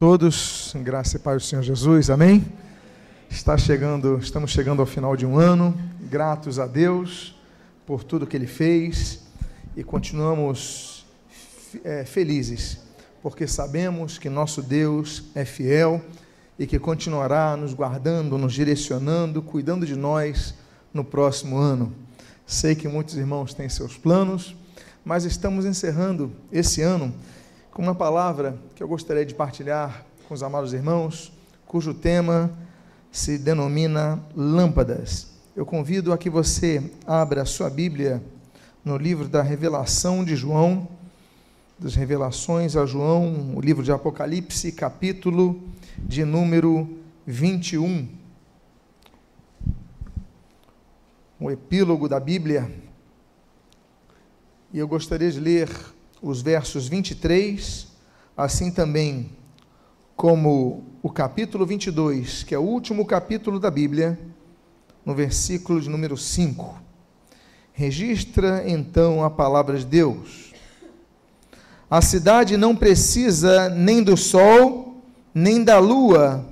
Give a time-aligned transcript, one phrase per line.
[0.00, 2.46] Todos, graça e paz do Senhor Jesus, amém?
[3.28, 5.76] Está chegando, estamos chegando ao final de um ano,
[6.08, 7.34] gratos a Deus
[7.84, 9.24] por tudo que Ele fez
[9.76, 11.04] e continuamos
[11.82, 12.78] é, felizes,
[13.20, 16.00] porque sabemos que nosso Deus é fiel
[16.56, 20.54] e que continuará nos guardando, nos direcionando, cuidando de nós
[20.94, 21.92] no próximo ano.
[22.46, 24.54] Sei que muitos irmãos têm seus planos,
[25.04, 27.12] mas estamos encerrando esse ano
[27.78, 31.32] com uma palavra que eu gostaria de partilhar com os amados irmãos,
[31.64, 32.50] cujo tema
[33.12, 35.28] se denomina Lâmpadas.
[35.54, 38.20] Eu convido a que você abra a sua Bíblia
[38.84, 40.88] no livro da Revelação de João,
[41.78, 45.62] das Revelações a João, o livro de Apocalipse, capítulo
[45.96, 48.08] de número 21.
[51.38, 52.68] O epílogo da Bíblia.
[54.72, 55.70] E eu gostaria de ler
[56.20, 57.86] os versos 23,
[58.36, 59.30] assim também
[60.16, 64.18] como o capítulo 22, que é o último capítulo da Bíblia,
[65.04, 66.82] no versículo de número 5.
[67.72, 70.52] Registra então a palavra de Deus.
[71.88, 76.44] A cidade não precisa nem do sol, nem da lua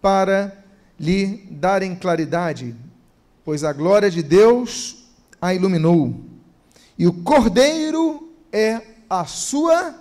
[0.00, 0.62] para
[1.00, 2.74] lhe darem claridade,
[3.42, 5.06] pois a glória de Deus
[5.40, 6.14] a iluminou,
[6.98, 8.23] e o cordeiro
[8.54, 9.96] é a sua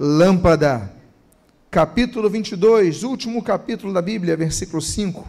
[0.00, 0.92] lâmpada.
[1.70, 5.24] Capítulo 22, último capítulo da Bíblia, versículo 5.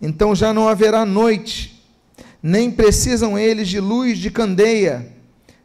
[0.00, 1.82] Então já não haverá noite,
[2.42, 5.10] nem precisam eles de luz de candeia,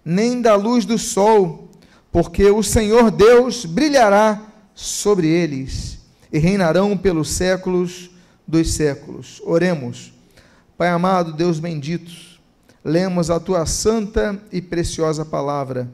[0.05, 1.69] nem da luz do sol,
[2.13, 4.41] porque o Senhor Deus brilhará
[4.73, 5.99] sobre eles
[6.31, 8.09] e reinarão pelos séculos
[8.47, 9.41] dos séculos.
[9.43, 10.13] Oremos.
[10.77, 12.09] Pai amado, Deus bendito,
[12.85, 15.89] lemos a tua santa e preciosa palavra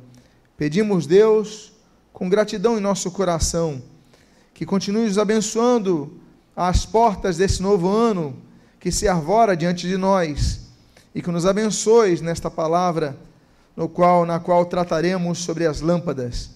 [0.58, 1.72] Pedimos, Deus,
[2.12, 3.82] com gratidão em nosso coração,
[4.54, 6.20] que continue nos abençoando
[6.56, 8.36] às portas desse novo ano
[8.80, 10.62] que se arvora diante de nós
[11.14, 13.16] e que nos abençoes nesta palavra
[13.76, 16.50] no qual na qual trataremos sobre as lâmpadas.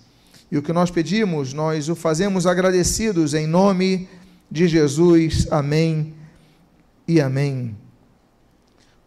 [0.51, 4.09] E o que nós pedimos, nós o fazemos agradecidos em nome
[4.49, 5.47] de Jesus.
[5.51, 6.15] Amém
[7.07, 7.75] e amém.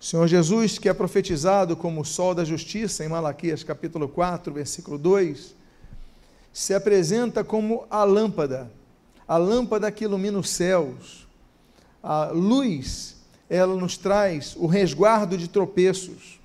[0.05, 4.99] Senhor Jesus, que é profetizado como o sol da justiça, em Malaquias capítulo 4, versículo
[4.99, 5.55] 2,
[6.53, 8.71] se apresenta como a lâmpada,
[9.27, 11.27] a lâmpada que ilumina os céus.
[12.03, 13.17] A luz,
[13.49, 16.39] ela nos traz o resguardo de tropeços.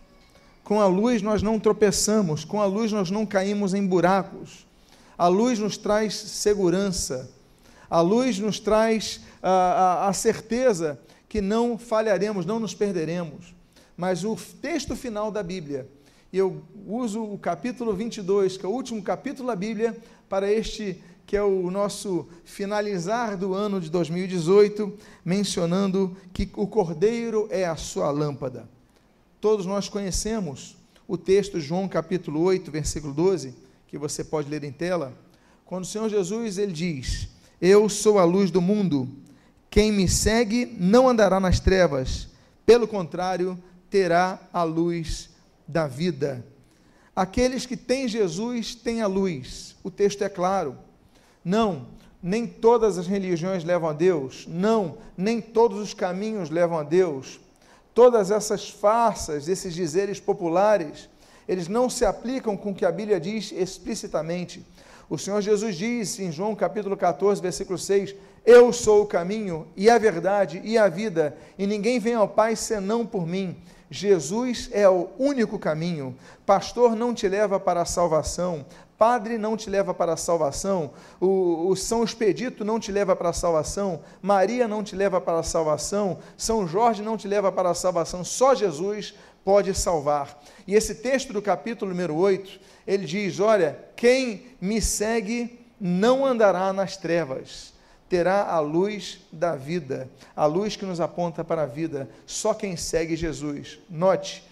[0.63, 4.65] Com a luz nós não tropeçamos, com a luz nós não caímos em buracos.
[5.17, 7.29] A luz nos traz segurança.
[7.89, 10.97] A luz nos traz a, a, a certeza
[11.29, 13.53] que não falharemos, não nos perderemos.
[13.95, 15.87] Mas o texto final da Bíblia,
[16.33, 19.95] e eu uso o capítulo 22, que é o último capítulo da Bíblia,
[20.27, 24.91] para este que é o nosso finalizar do ano de 2018,
[25.23, 28.67] mencionando que o Cordeiro é a sua lâmpada.
[29.39, 30.75] Todos nós conhecemos
[31.07, 33.53] o texto João capítulo 8, versículo 12,
[33.87, 35.13] que você pode ler em tela,
[35.67, 37.27] quando o Senhor Jesus ele diz:
[37.61, 39.07] Eu sou a luz do mundo.
[39.69, 42.27] Quem me segue não andará nas trevas,
[42.65, 43.57] pelo contrário,
[43.89, 45.29] terá a luz
[45.67, 46.45] da vida.
[47.15, 49.75] Aqueles que têm Jesus têm a luz.
[49.83, 50.77] O texto é claro.
[51.43, 51.87] Não,
[52.21, 54.45] nem todas as religiões levam a Deus.
[54.47, 57.39] Não, nem todos os caminhos levam a Deus.
[57.93, 61.09] Todas essas farsas, esses dizeres populares,
[61.47, 64.65] eles não se aplicam com o que a Bíblia diz explicitamente.
[65.09, 68.15] O Senhor Jesus disse em João capítulo 14, versículo 6:
[68.45, 72.55] eu sou o caminho e a verdade e a vida, e ninguém vem ao Pai
[72.55, 73.57] senão por mim.
[73.91, 76.15] Jesus é o único caminho.
[76.45, 78.65] Pastor não te leva para a salvação.
[78.97, 80.91] Padre não te leva para a salvação.
[81.19, 84.01] O, o São Expedito não te leva para a salvação.
[84.21, 86.19] Maria não te leva para a salvação.
[86.37, 88.23] São Jorge não te leva para a salvação.
[88.23, 90.39] Só Jesus pode salvar.
[90.67, 96.71] E esse texto do capítulo número 8, ele diz: Olha, quem me segue não andará
[96.73, 97.68] nas trevas
[98.09, 102.09] terá a luz da vida, a luz que nos aponta para a vida.
[102.25, 103.79] Só quem segue Jesus.
[103.89, 104.43] Note,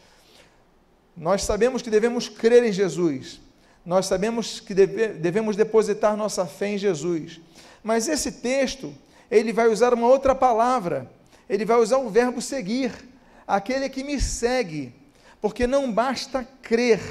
[1.18, 3.42] nós sabemos que devemos crer em Jesus,
[3.84, 7.42] nós sabemos que deve, devemos depositar nossa fé em Jesus,
[7.84, 8.94] mas esse texto,
[9.32, 11.10] ele vai usar uma outra palavra,
[11.50, 12.92] ele vai usar o verbo seguir,
[13.48, 14.94] aquele que me segue,
[15.42, 17.02] porque não basta crer,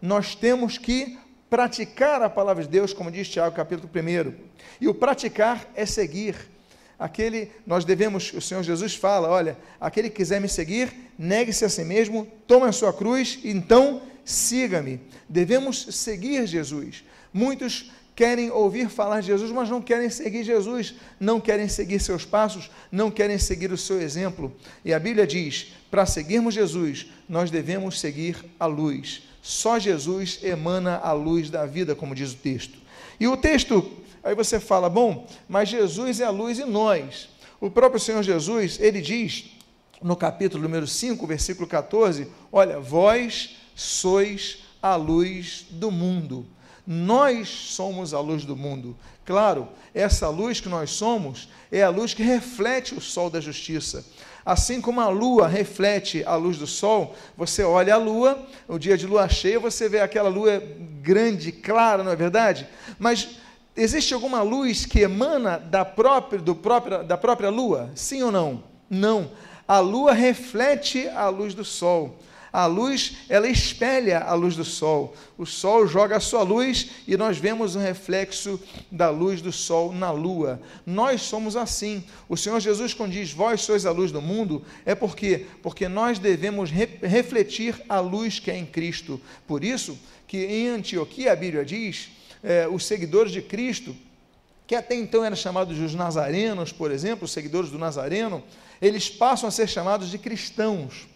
[0.00, 1.18] nós temos que
[1.48, 4.34] praticar a palavra de Deus, como diz Tiago, capítulo 1.
[4.80, 6.36] E o praticar é seguir.
[6.98, 11.68] Aquele, nós devemos, o Senhor Jesus fala: olha, aquele que quiser me seguir, negue-se a
[11.68, 15.00] si mesmo, tome a sua cruz, então siga-me.
[15.28, 17.04] Devemos seguir Jesus.
[17.32, 22.24] Muitos querem ouvir falar de Jesus, mas não querem seguir Jesus, não querem seguir seus
[22.24, 24.52] passos, não querem seguir o seu exemplo.
[24.84, 29.27] E a Bíblia diz: para seguirmos Jesus, nós devemos seguir a luz.
[29.42, 32.78] Só Jesus emana a luz da vida, como diz o texto.
[33.18, 33.90] E o texto,
[34.22, 37.28] aí você fala, bom, mas Jesus é a luz e nós.
[37.60, 39.56] O próprio Senhor Jesus, ele diz
[40.02, 46.46] no capítulo número 5, versículo 14: Olha, vós sois a luz do mundo.
[46.90, 48.96] Nós somos a luz do mundo.
[49.26, 54.06] Claro, essa luz que nós somos é a luz que reflete o sol da justiça.
[54.42, 58.96] Assim como a lua reflete a luz do sol, você olha a lua, o dia
[58.96, 60.62] de lua cheia, você vê aquela lua
[61.02, 62.66] grande, clara, não é verdade?
[62.98, 63.36] Mas
[63.76, 67.90] existe alguma luz que emana da própria, do própria, da própria lua?
[67.94, 68.64] Sim ou não?
[68.88, 69.30] Não.
[69.66, 72.16] A lua reflete a luz do sol.
[72.52, 75.14] A luz, ela espelha a luz do sol.
[75.36, 78.60] O sol joga a sua luz e nós vemos um reflexo
[78.90, 80.60] da luz do sol na lua.
[80.86, 82.02] Nós somos assim.
[82.28, 86.18] O Senhor Jesus, quando diz vós sois a luz do mundo, é porque porque nós
[86.18, 89.20] devemos re refletir a luz que é em Cristo.
[89.46, 92.10] Por isso que em Antioquia a Bíblia diz,
[92.42, 93.96] é, os seguidores de Cristo,
[94.66, 98.42] que até então eram chamados de os nazarenos, por exemplo, os seguidores do Nazareno,
[98.80, 101.07] eles passam a ser chamados de cristãos.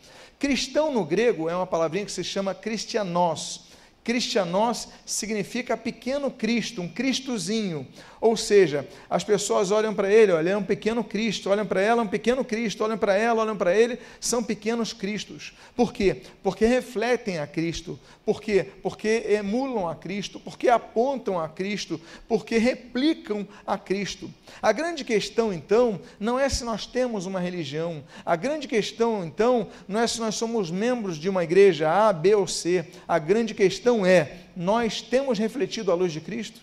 [0.43, 3.61] Cristão no grego é uma palavrinha que se chama cristianos.
[4.05, 7.87] Cristianos significa pequeno Cristo, um Cristozinho.
[8.21, 12.03] Ou seja, as pessoas olham para ele, olha, é um pequeno Cristo, olham para ela,
[12.03, 15.53] é um pequeno Cristo, olham para ela, olham para ele, são pequenos Cristos.
[15.75, 16.23] Por quê?
[16.41, 17.99] Porque refletem a Cristo.
[18.25, 18.67] Por quê?
[18.81, 24.33] Porque emulam a Cristo, porque apontam a Cristo, porque replicam a Cristo.
[24.61, 28.05] A grande questão, então, não é se nós temos uma religião.
[28.25, 32.37] A grande questão, então, não é se nós somos membros de uma igreja A, B
[32.37, 32.87] ou C.
[33.09, 36.61] A grande questão é: nós temos refletido a luz de Cristo?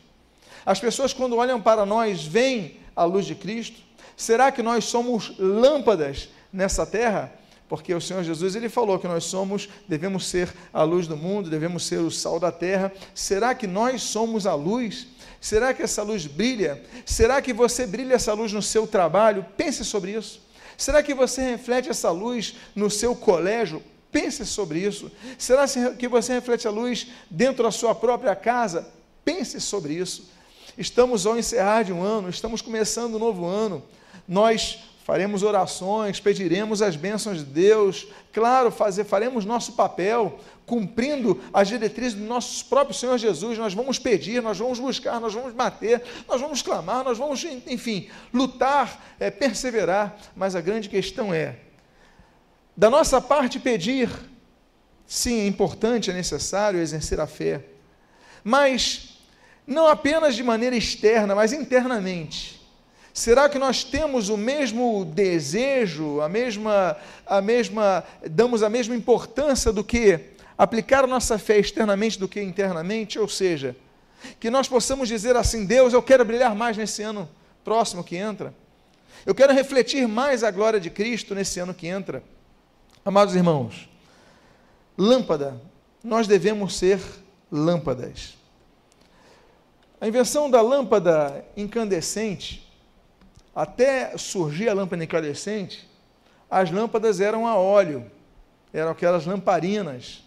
[0.66, 3.80] As pessoas, quando olham para nós, veem a luz de Cristo?
[4.18, 7.34] Será que nós somos lâmpadas nessa terra?
[7.70, 11.50] Porque o Senhor Jesus ele falou que nós somos, devemos ser a luz do mundo,
[11.50, 12.92] devemos ser o sal da terra.
[13.14, 15.08] Será que nós somos a luz?
[15.40, 16.84] Será que essa luz brilha?
[17.06, 19.46] Será que você brilha essa luz no seu trabalho?
[19.56, 20.42] Pense sobre isso.
[20.76, 23.84] Será que você reflete essa luz no seu colégio?
[24.12, 25.12] Pense sobre isso.
[25.38, 25.66] Será
[25.98, 28.88] que você reflete a luz dentro da sua própria casa?
[29.24, 30.30] Pense sobre isso.
[30.78, 33.84] Estamos ao encerrar de um ano, estamos começando um novo ano.
[34.28, 41.68] Nós faremos orações, pediremos as bênçãos de Deus, claro, fazer, faremos nosso papel, cumprindo as
[41.68, 43.58] diretrizes do nosso próprio Senhor Jesus.
[43.58, 48.08] Nós vamos pedir, nós vamos buscar, nós vamos bater, nós vamos clamar, nós vamos, enfim,
[48.34, 50.16] lutar, é, perseverar.
[50.36, 51.56] Mas a grande questão é,
[52.80, 54.10] da nossa parte, pedir,
[55.06, 57.62] sim, é importante, é necessário exercer a fé,
[58.42, 59.20] mas
[59.68, 62.66] não apenas de maneira externa, mas internamente.
[63.14, 66.96] Será que nós temos o mesmo desejo, a mesma,
[67.26, 70.18] a mesma, damos a mesma importância do que
[70.58, 73.20] aplicar a nossa fé externamente do que internamente?
[73.20, 73.76] Ou seja,
[74.40, 77.30] que nós possamos dizer assim: Deus, eu quero brilhar mais nesse ano
[77.62, 78.54] próximo que entra.
[79.26, 82.24] Eu quero refletir mais a glória de Cristo nesse ano que entra.
[83.10, 83.90] Amados irmãos,
[84.96, 85.60] lâmpada,
[86.04, 87.02] nós devemos ser
[87.52, 88.38] lâmpadas.
[90.00, 92.72] A invenção da lâmpada incandescente,
[93.56, 95.90] até surgir a lâmpada incandescente,
[96.48, 98.06] as lâmpadas eram a óleo,
[98.72, 100.24] eram aquelas lamparinas.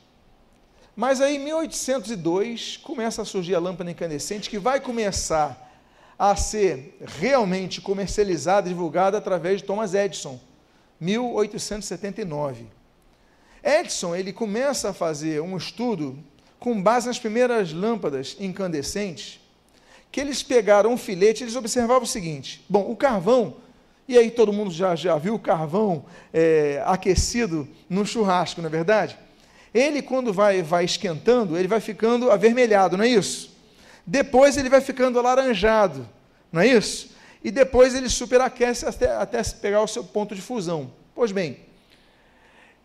[0.97, 5.73] Mas aí, em 1802, começa a surgir a lâmpada incandescente, que vai começar
[6.19, 10.41] a ser realmente comercializada, divulgada através de Thomas Edison,
[11.03, 12.67] 1879.
[13.63, 16.17] Edison, ele começa a fazer um estudo
[16.61, 19.41] com base nas primeiras lâmpadas incandescentes,
[20.13, 23.57] que eles pegaram um filete, eles observavam o seguinte: bom, o carvão,
[24.07, 28.71] e aí todo mundo já, já viu o carvão é, aquecido no churrasco, não é
[28.71, 29.19] verdade?
[29.75, 33.51] Ele, quando vai, vai esquentando, ele vai ficando avermelhado, não é isso?
[34.07, 36.09] Depois ele vai ficando alaranjado,
[36.53, 37.11] não é isso?
[37.45, 40.93] E depois ele superaquece até, até pegar o seu ponto de fusão.
[41.15, 41.59] Pois bem,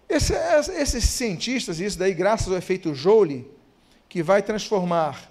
[0.09, 0.33] esse,
[0.73, 3.49] esses cientistas, isso daí graças ao efeito Joule,
[4.07, 5.29] que vai transformar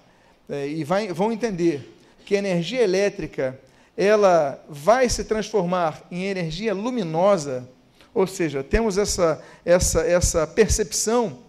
[0.49, 3.59] é, e vai, vão entender que a energia elétrica
[3.97, 7.67] ela vai se transformar em energia luminosa,
[8.13, 11.39] ou seja, temos essa, essa, essa percepção.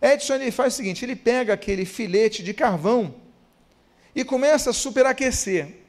[0.00, 3.14] Edison ele faz o seguinte: ele pega aquele filete de carvão
[4.14, 5.85] e começa a superaquecer.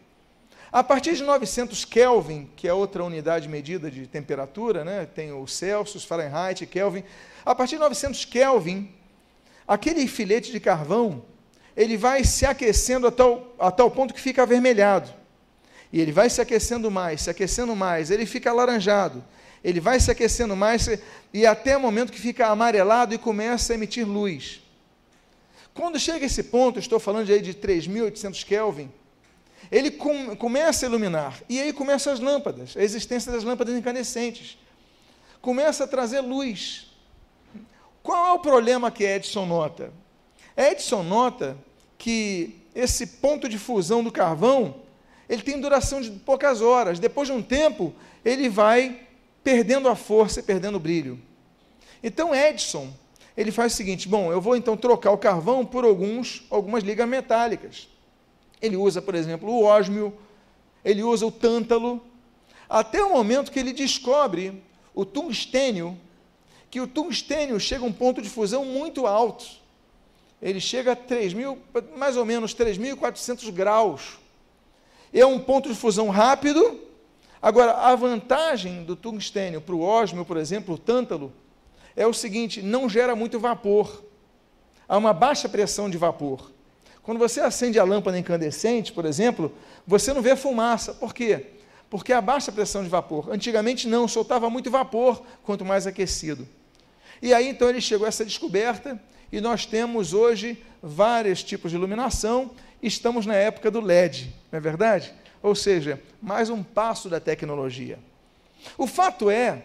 [0.71, 5.05] A partir de 900 Kelvin, que é outra unidade medida de temperatura, né?
[5.05, 7.03] tem o Celsius, Fahrenheit, Kelvin.
[7.45, 8.91] A partir de 900 Kelvin,
[9.67, 11.23] aquele filete de carvão
[11.77, 15.13] ele vai se aquecendo a tal, a tal ponto que fica avermelhado.
[15.93, 19.23] E ele vai se aquecendo mais, se aquecendo mais, ele fica alaranjado.
[19.63, 20.89] Ele vai se aquecendo mais
[21.31, 24.61] e até o momento que fica amarelado e começa a emitir luz.
[25.71, 28.91] Quando chega esse ponto, estou falando aí de 3.800 Kelvin,
[29.71, 31.41] ele com, começa a iluminar.
[31.49, 34.57] E aí começam as lâmpadas, a existência das lâmpadas incandescentes.
[35.41, 36.87] Começa a trazer luz.
[38.01, 39.91] Qual é o problema que Edison nota?
[40.55, 41.57] Edison nota
[41.97, 44.75] que esse ponto de fusão do carvão,
[45.27, 46.99] ele tem duração de poucas horas.
[46.99, 47.93] Depois de um tempo,
[48.23, 49.01] ele vai
[49.43, 51.19] perdendo a força e perdendo o brilho.
[52.01, 52.93] Então Edison,
[53.35, 57.07] ele faz o seguinte: bom, eu vou então trocar o carvão por alguns, algumas ligas
[57.07, 57.87] metálicas.
[58.61, 60.13] Ele usa, por exemplo, o ósmio,
[60.83, 62.01] ele usa o tântalo,
[62.69, 64.61] até o momento que ele descobre
[64.93, 65.97] o tungstênio,
[66.69, 69.45] que o tungstênio chega a um ponto de fusão muito alto.
[70.41, 71.57] Ele chega a 3 mil,
[71.95, 74.17] mais ou menos 3.400 graus.
[75.13, 76.81] É um ponto de fusão rápido.
[77.41, 81.31] Agora, a vantagem do tungstênio para o ósmio, por exemplo, o tântalo,
[81.95, 84.03] é o seguinte: não gera muito vapor.
[84.87, 86.51] Há uma baixa pressão de vapor.
[87.07, 89.49] Quando você acende a lâmpada incandescente, por exemplo,
[89.87, 90.93] você não vê fumaça.
[90.93, 91.45] Por quê?
[91.89, 93.29] Porque há baixa pressão de vapor.
[93.31, 96.45] Antigamente não, soltava muito vapor quanto mais aquecido.
[97.21, 101.77] E aí então ele chegou a essa descoberta e nós temos hoje vários tipos de
[101.77, 102.51] iluminação.
[102.83, 105.13] Estamos na época do LED, não é verdade?
[105.41, 107.97] Ou seja, mais um passo da tecnologia.
[108.77, 109.63] O fato é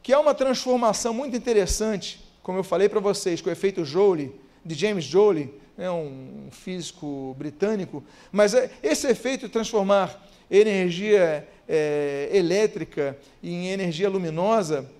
[0.00, 4.32] que há uma transformação muito interessante, como eu falei para vocês, com o efeito Joule,
[4.64, 12.28] de James Joule, é um físico britânico, mas é, esse efeito de transformar energia é,
[12.32, 14.90] elétrica em energia luminosa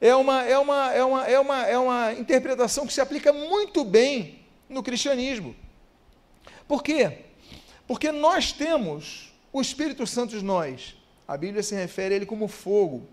[0.00, 3.84] é uma, é, uma, é, uma, é, uma, é uma interpretação que se aplica muito
[3.84, 5.54] bem no cristianismo.
[6.66, 7.18] Por quê?
[7.86, 10.96] Porque nós temos o Espírito Santo em nós.
[11.26, 13.06] A Bíblia se refere a ele como fogo.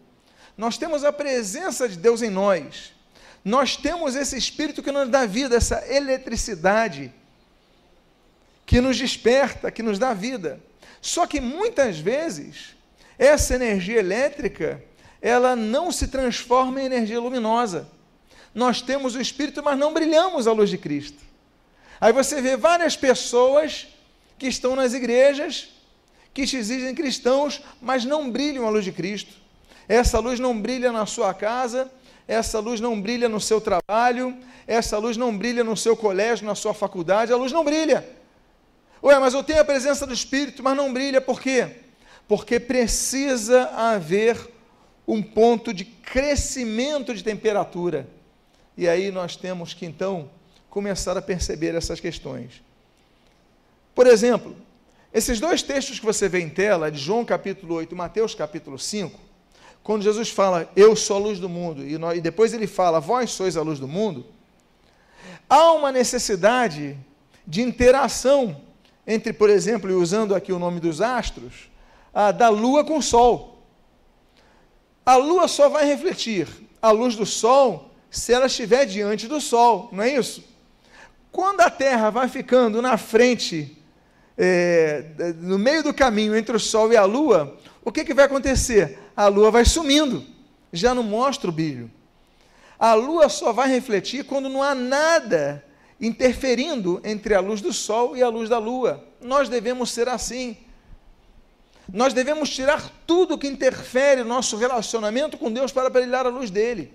[0.57, 2.91] Nós temos a presença de Deus em nós
[3.43, 7.13] nós temos esse espírito que nos dá vida, essa eletricidade
[8.65, 10.61] que nos desperta, que nos dá vida.
[11.01, 12.75] Só que muitas vezes
[13.17, 14.83] essa energia elétrica,
[15.21, 17.87] ela não se transforma em energia luminosa.
[18.55, 21.17] Nós temos o espírito, mas não brilhamos a luz de Cristo.
[21.99, 23.87] Aí você vê várias pessoas
[24.37, 25.69] que estão nas igrejas,
[26.33, 29.33] que se exigem cristãos, mas não brilham a luz de Cristo.
[29.87, 31.91] Essa luz não brilha na sua casa,
[32.27, 36.55] essa luz não brilha no seu trabalho, essa luz não brilha no seu colégio, na
[36.55, 38.07] sua faculdade, a luz não brilha.
[39.03, 41.67] Ué, mas eu tenho a presença do Espírito, mas não brilha, por quê?
[42.27, 44.37] Porque precisa haver
[45.05, 48.07] um ponto de crescimento de temperatura.
[48.77, 50.29] E aí nós temos que então
[50.69, 52.63] começar a perceber essas questões.
[53.93, 54.55] Por exemplo,
[55.13, 58.79] esses dois textos que você vê em tela, de João capítulo 8 e Mateus capítulo
[58.79, 59.19] 5,
[59.83, 63.01] quando Jesus fala, eu sou a luz do mundo, e, nós, e depois ele fala,
[63.01, 64.25] vós sois a luz do mundo,
[65.49, 66.97] há uma necessidade
[67.45, 68.61] de interação
[69.05, 71.69] entre, por exemplo, e usando aqui o nome dos astros,
[72.13, 73.61] a, da lua com o sol.
[75.05, 76.47] A lua só vai refletir
[76.81, 80.43] a luz do sol se ela estiver diante do sol, não é isso?
[81.31, 83.75] Quando a Terra vai ficando na frente,
[84.37, 88.25] é, no meio do caminho entre o sol e a lua, o que, que vai
[88.25, 88.97] acontecer?
[89.15, 90.25] A lua vai sumindo,
[90.71, 91.91] já não mostra o brilho.
[92.79, 95.63] A lua só vai refletir quando não há nada
[95.99, 99.05] interferindo entre a luz do sol e a luz da lua.
[99.21, 100.57] Nós devemos ser assim.
[101.91, 106.49] Nós devemos tirar tudo que interfere no nosso relacionamento com Deus para brilhar a luz
[106.49, 106.93] dele.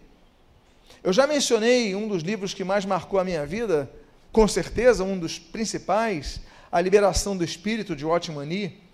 [1.03, 3.91] Eu já mencionei um dos livros que mais marcou a minha vida,
[4.33, 6.41] com certeza um dos principais,
[6.73, 8.88] A Liberação do Espírito, de Otmani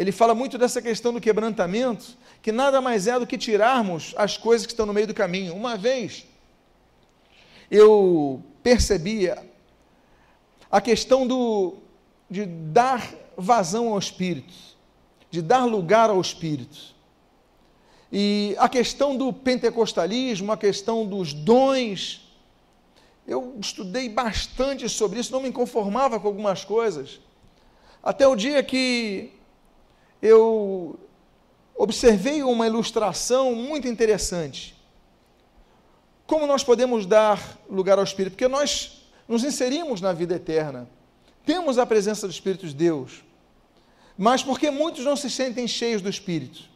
[0.00, 4.34] ele fala muito dessa questão do quebrantamento, que nada mais é do que tirarmos as
[4.34, 5.54] coisas que estão no meio do caminho.
[5.54, 6.24] Uma vez
[7.70, 9.46] eu percebia
[10.70, 11.74] a questão do,
[12.30, 14.54] de dar vazão ao Espírito,
[15.30, 16.94] de dar lugar ao Espírito.
[18.10, 22.26] E a questão do pentecostalismo, a questão dos dons,
[23.28, 27.20] eu estudei bastante sobre isso, não me conformava com algumas coisas.
[28.02, 29.38] Até o dia que
[30.22, 30.98] eu
[31.74, 34.76] observei uma ilustração muito interessante.
[36.26, 38.34] Como nós podemos dar lugar ao Espírito?
[38.34, 40.88] Porque nós nos inserimos na vida eterna,
[41.44, 43.24] temos a presença do Espírito de Deus,
[44.16, 46.68] mas porque muitos não se sentem cheios do Espírito.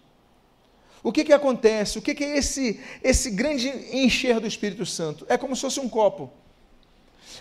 [1.02, 1.98] O que, que acontece?
[1.98, 5.26] O que, que é esse, esse grande encher do Espírito Santo?
[5.28, 6.32] É como se fosse um copo.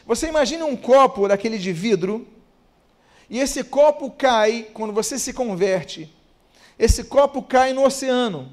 [0.06, 2.28] Você imagina um copo daquele de vidro,
[3.30, 6.14] e esse copo cai, quando você se converte,
[6.78, 8.52] esse copo cai no oceano.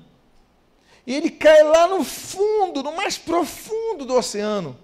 [1.07, 4.79] E ele cai lá no fundo, no mais profundo do oceano.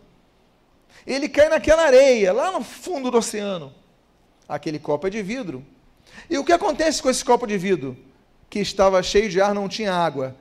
[1.06, 3.72] Ele cai naquela areia, lá no fundo do oceano.
[4.48, 5.64] Aquele copo é de vidro.
[6.28, 7.96] E o que acontece com esse copo de vidro?
[8.50, 10.34] Que estava cheio de ar, não tinha água.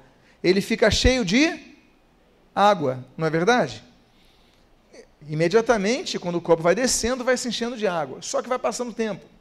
[0.43, 1.75] Ele fica cheio de
[2.53, 3.83] água, não é verdade?
[5.27, 8.21] Imediatamente, quando o copo vai descendo, vai se enchendo de água.
[8.21, 9.34] Só que vai passando tempo.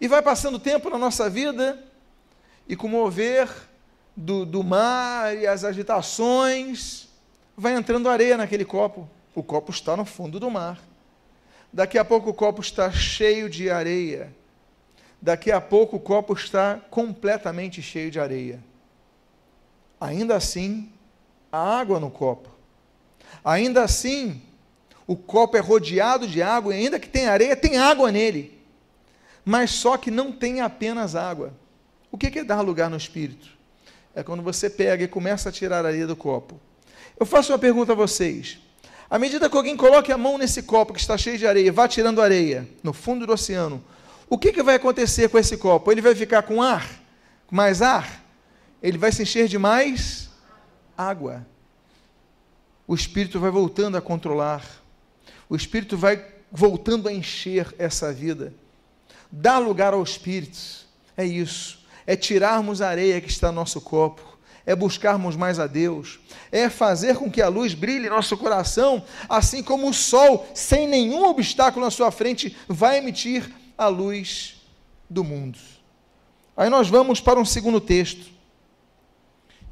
[0.00, 1.78] E vai passando tempo na nossa vida,
[2.66, 3.50] e com o mover
[4.16, 7.08] do, do mar e as agitações,
[7.56, 9.08] vai entrando areia naquele copo.
[9.34, 10.80] O copo está no fundo do mar.
[11.72, 14.34] Daqui a pouco o copo está cheio de areia.
[15.20, 18.64] Daqui a pouco o copo está completamente cheio de areia.
[20.00, 20.90] Ainda assim,
[21.52, 22.48] há água no copo.
[23.44, 24.40] Ainda assim,
[25.06, 28.59] o copo é rodeado de água, e ainda que tenha areia, tem água nele.
[29.44, 31.52] Mas só que não tem apenas água.
[32.10, 33.48] O que é dar lugar no espírito?
[34.14, 36.60] É quando você pega e começa a tirar a areia do copo.
[37.18, 38.58] Eu faço uma pergunta a vocês.
[39.08, 41.88] À medida que alguém coloque a mão nesse copo que está cheio de areia, vá
[41.88, 43.82] tirando areia no fundo do oceano,
[44.28, 45.90] o que, que vai acontecer com esse copo?
[45.90, 46.88] Ele vai ficar com ar?
[47.50, 48.24] Mais ar?
[48.82, 50.30] Ele vai se encher de mais
[50.96, 51.44] água.
[52.86, 54.80] O Espírito vai voltando a controlar
[55.50, 58.54] o Espírito vai voltando a encher essa vida.
[59.30, 60.58] Dar lugar ao Espírito,
[61.16, 61.78] é isso.
[62.06, 66.18] É tirarmos a areia que está no nosso copo, é buscarmos mais a Deus,
[66.50, 70.88] é fazer com que a luz brilhe em nosso coração, assim como o sol, sem
[70.88, 74.60] nenhum obstáculo na sua frente, vai emitir a luz
[75.08, 75.58] do mundo.
[76.56, 78.30] Aí nós vamos para um segundo texto.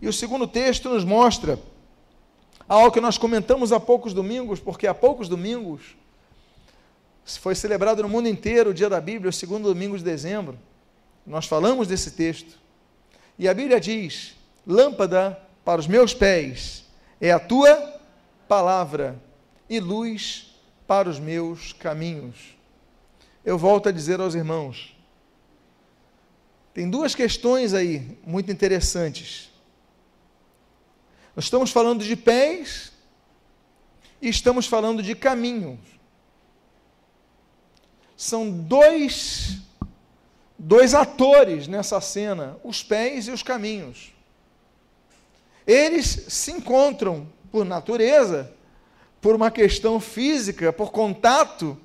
[0.00, 1.59] E o segundo texto nos mostra
[2.69, 5.97] algo que nós comentamos há poucos domingos, porque há poucos domingos
[7.37, 10.59] foi celebrado no mundo inteiro o dia da Bíblia, o segundo domingo de dezembro.
[11.27, 12.59] Nós falamos desse texto.
[13.38, 14.35] E a Bíblia diz:
[14.67, 16.85] Lâmpada para os meus pés
[17.21, 18.01] é a tua
[18.49, 19.21] palavra
[19.69, 20.55] e luz
[20.87, 22.57] para os meus caminhos.
[23.45, 24.97] Eu volto a dizer aos irmãos:
[26.73, 29.51] tem duas questões aí muito interessantes.
[31.35, 32.93] Nós estamos falando de pés
[34.23, 35.98] e estamos falando de caminhos.
[38.18, 39.59] São dois,
[40.59, 44.12] dois atores nessa cena, os pés e os caminhos.
[45.64, 48.52] Eles se encontram por natureza,
[49.20, 51.78] por uma questão física, por contato.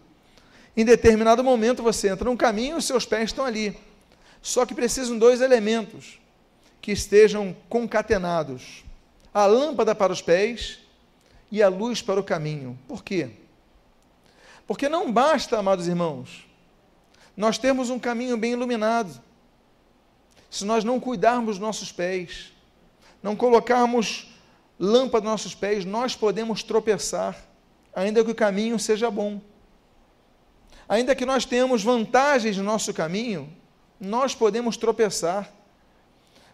[0.76, 3.78] Em determinado momento você entra num caminho, os seus pés estão ali.
[4.42, 6.20] Só que precisam dois elementos
[6.82, 8.84] que estejam concatenados
[9.32, 10.80] a lâmpada para os pés
[11.52, 12.76] e a luz para o caminho.
[12.88, 13.30] Por quê?
[14.66, 16.48] Porque não basta, amados irmãos,
[17.36, 19.22] nós termos um caminho bem iluminado,
[20.50, 22.52] se nós não cuidarmos nossos pés,
[23.22, 24.32] não colocarmos
[24.80, 27.38] lâmpada nos nossos pés, nós podemos tropeçar,
[27.94, 29.42] ainda que o caminho seja bom.
[30.88, 33.52] Ainda que nós tenhamos vantagens no nosso caminho,
[34.00, 35.52] nós podemos tropeçar.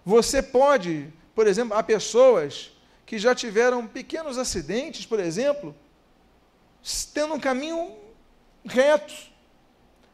[0.05, 2.69] Você pode por exemplo, há pessoas
[3.05, 5.73] que já tiveram pequenos acidentes, por exemplo,
[7.13, 7.91] tendo um caminho
[8.65, 9.13] reto.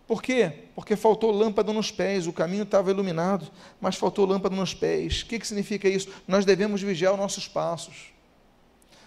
[0.08, 0.52] Por quê?
[0.76, 3.50] Porque faltou lâmpada nos pés, o caminho estava iluminado,
[3.82, 5.22] mas faltou lâmpada nos pés.
[5.22, 6.10] O que, que significa isso?
[6.28, 8.14] Nós devemos vigiar os nossos passos.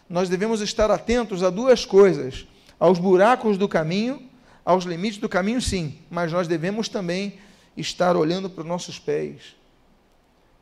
[0.08, 2.46] Nós devemos estar atentos a duas coisas:
[2.80, 4.28] aos buracos do caminho,
[4.64, 7.38] aos limites do caminho, sim, mas nós devemos também
[7.76, 9.58] estar olhando para os nossos pés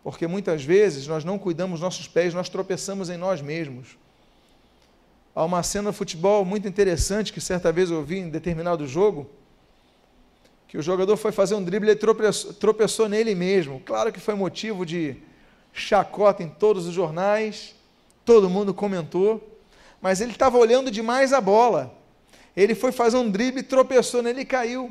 [0.06, 3.98] porque muitas vezes nós não cuidamos dos nossos pés, nós tropeçamos em nós mesmos.
[5.36, 9.28] Há uma cena de futebol muito interessante que certa vez eu vi em determinado jogo,
[10.66, 13.78] que o jogador foi fazer um drible e tropeçou, tropeçou nele mesmo.
[13.84, 15.14] Claro que foi motivo de
[15.74, 17.74] chacota em todos os jornais,
[18.24, 19.60] todo mundo comentou,
[20.00, 21.94] mas ele estava olhando demais a bola.
[22.56, 24.90] Ele foi fazer um drible, tropeçou nele e caiu.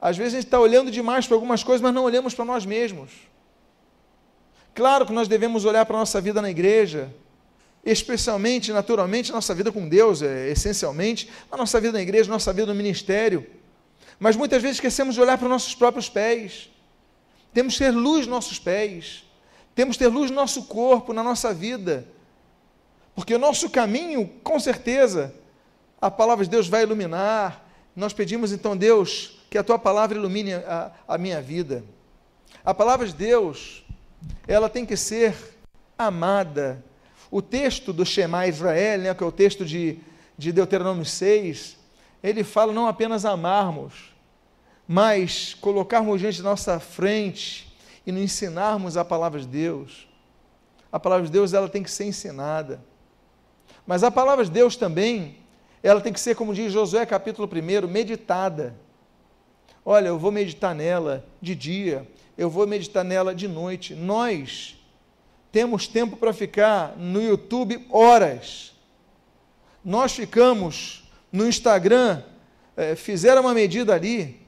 [0.00, 2.64] Às vezes a gente está olhando demais para algumas coisas, mas não olhamos para nós
[2.64, 3.10] mesmos.
[4.74, 7.12] Claro que nós devemos olhar para a nossa vida na igreja,
[7.86, 12.66] especialmente, naturalmente, nossa vida com Deus, é, essencialmente, a nossa vida na igreja, nossa vida
[12.66, 13.46] no ministério.
[14.18, 16.68] Mas muitas vezes esquecemos de olhar para os nossos próprios pés.
[17.54, 19.24] Temos que ter luz nos nossos pés.
[19.72, 22.08] Temos que ter luz no nosso corpo, na nossa vida.
[23.14, 25.32] Porque o nosso caminho, com certeza,
[26.00, 27.64] a palavra de Deus vai iluminar.
[27.94, 31.84] Nós pedimos então, Deus, que a tua palavra ilumine a, a minha vida.
[32.64, 33.84] A palavra de Deus,
[34.48, 35.36] ela tem que ser
[35.96, 36.84] amada.
[37.30, 39.98] O texto do Shema Israel, né, que é o texto de,
[40.38, 41.76] de Deuteronômio 6,
[42.22, 44.14] ele fala não apenas amarmos,
[44.86, 50.08] mas colocarmos diante da nossa frente e nos ensinarmos a palavra de Deus.
[50.90, 52.80] A palavra de Deus ela tem que ser ensinada.
[53.86, 55.38] Mas a palavra de Deus também,
[55.82, 58.74] ela tem que ser, como diz Josué capítulo 1, meditada.
[59.84, 63.94] Olha, eu vou meditar nela de dia, eu vou meditar nela de noite.
[63.94, 64.76] Nós
[65.56, 68.74] temos tempo para ficar no YouTube horas.
[69.82, 72.22] Nós ficamos no Instagram,
[72.76, 74.38] é, fizeram uma medida ali,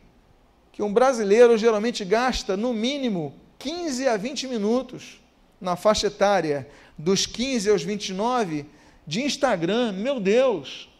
[0.71, 5.19] que um brasileiro geralmente gasta no mínimo 15 a 20 minutos
[5.59, 6.69] na faixa etária
[6.99, 8.67] dos 15 aos 29
[9.07, 9.93] de Instagram.
[9.93, 10.91] Meu Deus!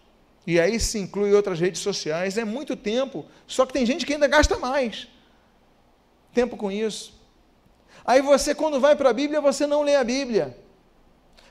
[0.47, 3.27] E aí se inclui outras redes sociais, é muito tempo.
[3.47, 5.07] Só que tem gente que ainda gasta mais
[6.33, 7.18] tempo com isso.
[8.09, 10.57] Aí você, quando vai para a Bíblia, você não lê a Bíblia.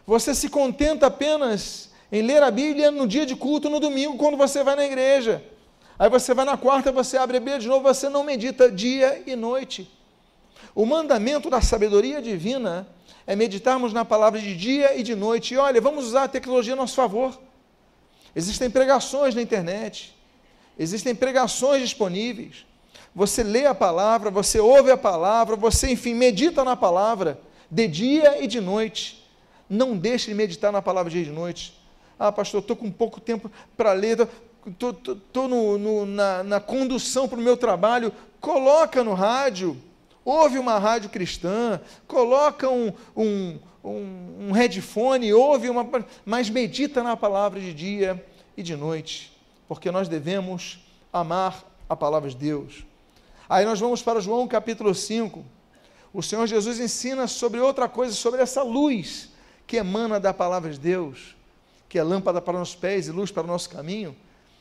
[0.07, 4.35] Você se contenta apenas em ler a Bíblia no dia de culto, no domingo, quando
[4.35, 5.43] você vai na igreja.
[5.99, 9.21] Aí você vai na quarta, você abre a Bíblia de novo, você não medita dia
[9.27, 9.87] e noite.
[10.73, 12.87] O mandamento da sabedoria divina
[13.27, 15.53] é meditarmos na palavra de dia e de noite.
[15.53, 17.39] E olha, vamos usar a tecnologia a nosso favor.
[18.35, 20.15] Existem pregações na internet,
[20.79, 22.66] existem pregações disponíveis.
[23.17, 28.43] Você lê a palavra, você ouve a palavra, você, enfim, medita na palavra de dia
[28.43, 29.27] e de noite.
[29.67, 31.75] Não deixe de meditar na palavra de dia e de noite.
[32.19, 34.29] Ah, pastor, estou com pouco tempo para ler,
[34.67, 35.49] estou
[36.05, 38.13] na, na condução para o meu trabalho.
[38.39, 39.75] Coloca no rádio,
[40.23, 45.89] ouve uma rádio cristã, coloca um, um, um, um headphone, ouve uma.
[46.23, 48.23] Mas medita na palavra de dia
[48.55, 49.35] e de noite,
[49.67, 52.85] porque nós devemos amar a palavra de Deus.
[53.49, 55.45] Aí nós vamos para João capítulo 5.
[56.13, 59.29] O Senhor Jesus ensina sobre outra coisa, sobre essa luz
[59.65, 61.33] que emana da palavra de Deus,
[61.87, 64.15] que é lâmpada para os pés e luz para o nosso caminho.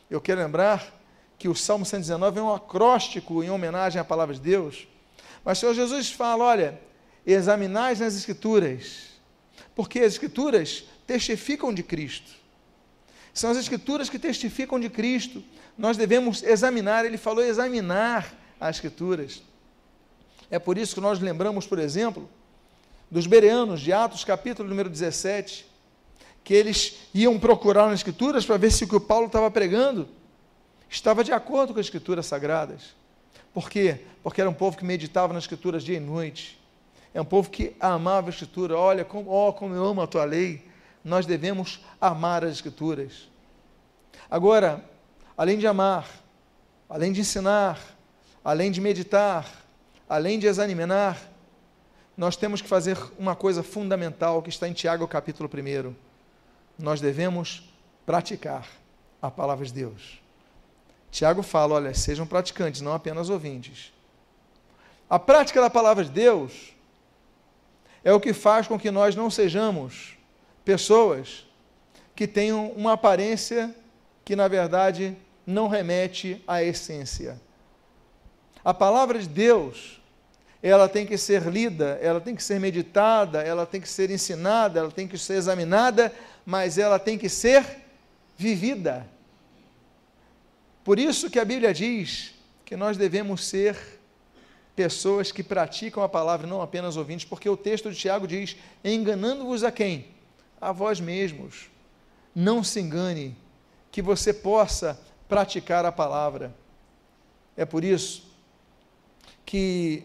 [0.08, 0.94] Eu quero lembrar
[1.36, 4.86] que o Salmo 119 é um acróstico em homenagem à palavra de Deus.
[5.44, 6.80] Mas o Senhor Jesus fala: olha,
[7.26, 9.08] examinais nas Escrituras,
[9.74, 12.30] porque as Escrituras testificam de Cristo.
[13.34, 15.42] São as Escrituras que testificam de Cristo.
[15.76, 19.42] Nós devemos examinar, ele falou examinar as Escrituras.
[20.50, 22.28] É por isso que nós lembramos, por exemplo,
[23.10, 25.66] dos bereanos, de Atos, capítulo número 17,
[26.44, 30.08] que eles iam procurar nas Escrituras para ver se o que o Paulo estava pregando
[30.88, 32.94] estava de acordo com as Escrituras sagradas.
[33.52, 34.00] Por quê?
[34.22, 36.58] Porque era um povo que meditava nas Escrituras dia e noite.
[37.12, 38.76] É um povo que amava a Escritura.
[38.76, 40.66] Olha, como, oh, como eu amo a tua lei
[41.06, 43.28] nós devemos amar as Escrituras.
[44.28, 44.84] Agora,
[45.38, 46.08] além de amar,
[46.88, 47.78] além de ensinar,
[48.46, 49.44] além de meditar,
[50.08, 51.20] além de examinar,
[52.16, 55.92] nós temos que fazer uma coisa fundamental que está em Tiago capítulo 1.
[56.78, 57.68] Nós devemos
[58.06, 58.64] praticar
[59.20, 60.22] a palavra de Deus.
[61.10, 63.92] Tiago fala: olha, sejam praticantes, não apenas ouvintes.
[65.10, 66.72] A prática da palavra de Deus
[68.04, 70.16] é o que faz com que nós não sejamos
[70.64, 71.44] pessoas
[72.14, 73.74] que tenham uma aparência
[74.24, 77.44] que, na verdade, não remete à essência.
[78.66, 80.00] A palavra de Deus,
[80.60, 84.80] ela tem que ser lida, ela tem que ser meditada, ela tem que ser ensinada,
[84.80, 86.12] ela tem que ser examinada,
[86.44, 87.64] mas ela tem que ser
[88.36, 89.06] vivida.
[90.82, 93.78] Por isso que a Bíblia diz que nós devemos ser
[94.74, 99.62] pessoas que praticam a palavra, não apenas ouvintes, porque o texto de Tiago diz: enganando-vos
[99.62, 100.16] a quem?
[100.60, 101.68] a vós mesmos.
[102.34, 103.36] Não se engane,
[103.90, 106.52] que você possa praticar a palavra.
[107.56, 108.26] É por isso
[109.46, 110.02] que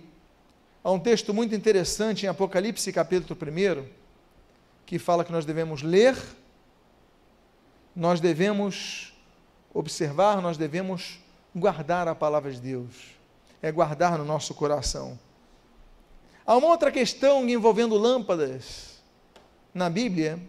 [0.83, 3.85] há um texto muito interessante em Apocalipse, capítulo 1,
[4.85, 6.15] que fala que nós devemos ler,
[7.95, 9.13] nós devemos
[9.73, 11.19] observar, nós devemos
[11.55, 13.19] guardar a palavra de Deus.
[13.61, 15.19] É guardar no nosso coração.
[16.45, 19.01] Há uma outra questão envolvendo lâmpadas
[19.73, 20.39] na Bíblia,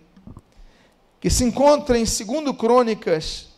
[1.20, 3.48] que se encontra em 2 Crônicas,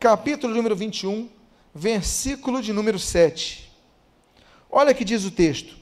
[0.00, 1.28] capítulo número 21,
[1.74, 3.67] versículo de número 7.
[4.70, 5.76] Olha que diz o texto.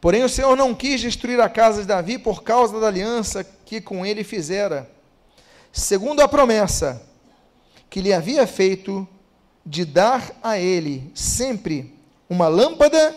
[0.00, 3.80] Porém, o Senhor não quis destruir a casa de Davi por causa da aliança que
[3.80, 4.90] com ele fizera,
[5.70, 7.06] segundo a promessa
[7.88, 9.06] que lhe havia feito
[9.64, 11.94] de dar a ele sempre
[12.28, 13.14] uma lâmpada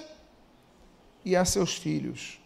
[1.23, 2.39] e a seus filhos.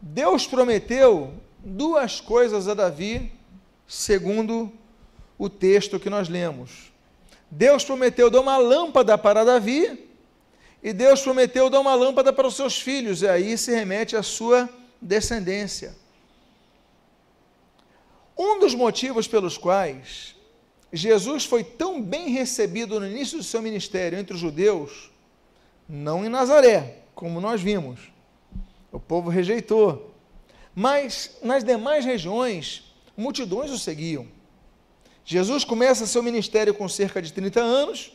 [0.00, 3.32] Deus prometeu duas coisas a Davi,
[3.86, 4.72] segundo
[5.38, 6.91] o texto que nós lemos.
[7.54, 10.08] Deus prometeu dar uma lâmpada para Davi,
[10.82, 14.22] e Deus prometeu dar uma lâmpada para os seus filhos, e aí se remete à
[14.22, 15.94] sua descendência.
[18.38, 20.34] Um dos motivos pelos quais
[20.90, 25.10] Jesus foi tão bem recebido no início do seu ministério entre os judeus,
[25.86, 28.00] não em Nazaré, como nós vimos,
[28.90, 30.14] o povo rejeitou,
[30.74, 34.26] mas nas demais regiões, multidões o seguiam.
[35.24, 38.12] Jesus começa seu ministério com cerca de 30 anos,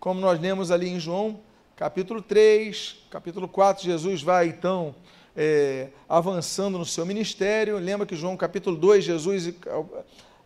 [0.00, 1.40] como nós lemos ali em João,
[1.76, 4.94] capítulo 3, capítulo 4, Jesus vai então
[5.36, 7.78] é, avançando no seu ministério.
[7.78, 9.48] Lembra que João capítulo 2, Jesus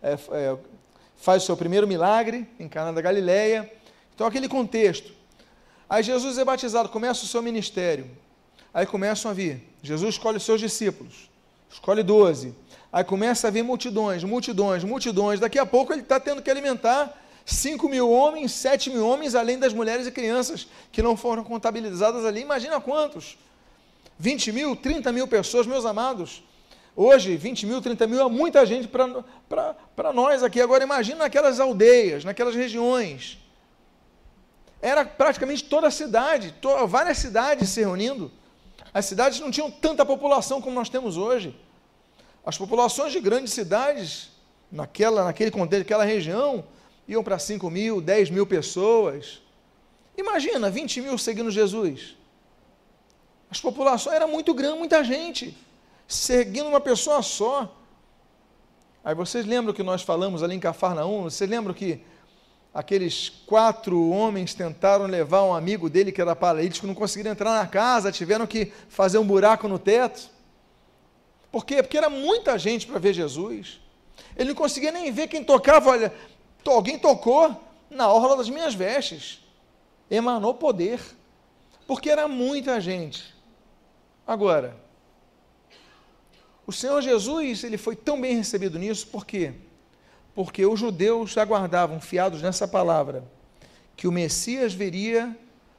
[0.01, 0.57] é, é,
[1.15, 3.71] faz o seu primeiro milagre em Cana da Galileia.
[4.13, 5.13] Então, aquele contexto.
[5.89, 8.09] Aí Jesus é batizado, começa o seu ministério.
[8.73, 9.63] Aí começam a vir.
[9.81, 11.29] Jesus escolhe os seus discípulos,
[11.69, 12.53] escolhe 12.
[12.93, 15.39] Aí começa a vir multidões, multidões, multidões.
[15.39, 17.11] Daqui a pouco ele está tendo que alimentar
[17.43, 22.23] 5 mil homens, 7 mil homens, além das mulheres e crianças que não foram contabilizadas
[22.23, 22.41] ali.
[22.41, 23.35] Imagina quantos?
[24.19, 26.43] 20 mil, 30 mil pessoas, meus amados.
[26.95, 30.61] Hoje, 20 mil, 30 mil é muita gente para nós aqui.
[30.61, 33.39] Agora, imagina naquelas aldeias, naquelas regiões.
[34.79, 38.31] Era praticamente toda a cidade, to várias cidades se reunindo.
[38.93, 41.59] As cidades não tinham tanta população como nós temos hoje.
[42.45, 44.29] As populações de grandes cidades,
[44.71, 46.65] naquela, naquele contexto, naquela região,
[47.07, 49.41] iam para 5 mil, 10 mil pessoas.
[50.17, 52.17] Imagina, 20 mil seguindo Jesus.
[53.49, 55.55] As populações era muito grande, muita gente,
[56.07, 57.73] seguindo uma pessoa só.
[59.05, 61.23] Aí vocês lembram que nós falamos ali em Cafarnaum?
[61.23, 62.01] Vocês lembram que
[62.73, 67.67] aqueles quatro homens tentaram levar um amigo dele que era paralítico, não conseguiram entrar na
[67.67, 70.32] casa, tiveram que fazer um buraco no teto?
[71.53, 71.83] Por quê?
[71.83, 73.79] Porque era muita gente para ver Jesus.
[74.35, 75.91] Ele não conseguia nem ver quem tocava.
[75.91, 76.11] Olha,
[76.65, 77.55] alguém tocou
[77.91, 79.39] na orla das minhas vestes.
[80.09, 80.99] Emanou poder.
[81.85, 83.35] Porque era muita gente.
[84.25, 84.75] Agora,
[86.65, 89.53] o Senhor Jesus, ele foi tão bem recebido nisso, por quê?
[90.33, 93.23] Porque os judeus aguardavam, fiados nessa palavra,
[93.95, 95.37] que o Messias viria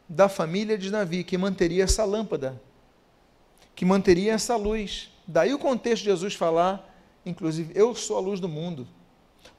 [0.08, 2.62] da família de Davi, que manteria essa lâmpada,
[3.74, 5.12] que manteria essa luz.
[5.26, 6.86] Daí o contexto de Jesus falar,
[7.24, 8.86] inclusive, eu sou a luz do mundo,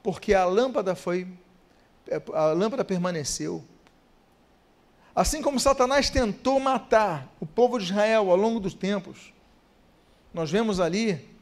[0.04, 1.28] porque a lâmpada foi,
[2.34, 3.64] a lâmpada permaneceu.
[5.16, 9.34] Assim como Satanás tentou matar o povo de Israel ao longo dos tempos,
[10.34, 11.34] nós vemos ali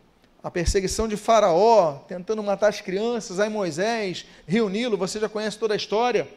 [0.42, 5.58] a perseguição de Faraó, tentando matar as crianças, aí Moisés, Rio Nilo, você já conhece
[5.58, 6.30] toda a história.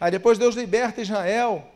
[0.00, 1.68] Aí depois Deus liberta Israel.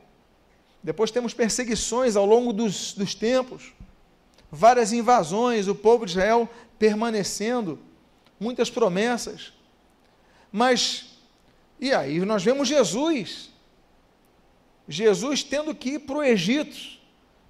[0.83, 3.72] Depois temos perseguições ao longo dos, dos tempos
[4.55, 7.79] várias invasões, o povo de Israel permanecendo,
[8.38, 9.53] muitas promessas.
[10.51, 11.19] Mas,
[11.81, 13.51] e aí nós vemos Jesus,
[14.88, 16.77] Jesus tendo que ir para o Egito,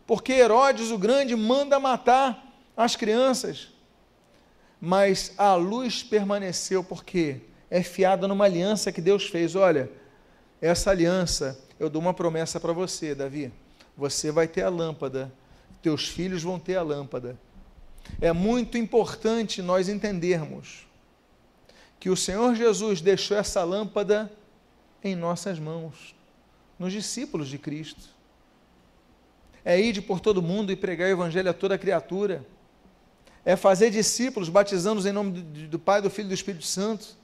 [0.06, 3.68] porque Herodes o Grande manda matar as crianças.
[4.80, 7.40] Mas a luz permaneceu, porque
[7.70, 9.56] é fiada numa aliança que Deus fez.
[9.56, 9.90] Olha,
[10.60, 13.52] essa aliança, eu dou uma promessa para você, Davi.
[13.96, 15.32] Você vai ter a lâmpada
[15.82, 17.38] teus filhos vão ter a lâmpada.
[18.20, 20.86] É muito importante nós entendermos
[21.98, 24.30] que o Senhor Jesus deixou essa lâmpada
[25.02, 26.14] em nossas mãos,
[26.78, 28.14] nos discípulos de Cristo.
[29.64, 32.44] É ir por todo mundo e pregar o Evangelho a toda criatura.
[33.44, 37.16] É fazer discípulos, batizando-os em nome do, Pai, do Filho e do Espírito Santo.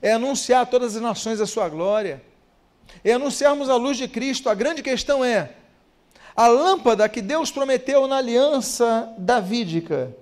[0.00, 2.22] É anunciar a todas as nações a sua glória.
[3.04, 4.48] É anunciarmos a luz de Cristo.
[4.48, 5.54] A grande questão é:
[6.40, 10.16] a lâmpada que Deus prometeu na aliança davídica,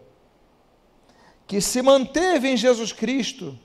[1.47, 3.57] que se manteve em Jesus Cristo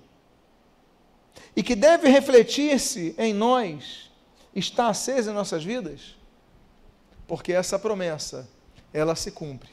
[1.56, 4.12] e que deve refletir-se em nós,
[4.54, 6.16] está acesa em nossas vidas?
[7.28, 8.48] Porque essa promessa,
[8.94, 9.72] ela se cumpre.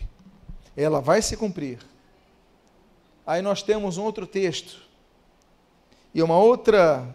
[0.75, 1.81] Ela vai se cumprir.
[3.27, 4.81] Aí nós temos um outro texto
[6.15, 7.15] e uma outra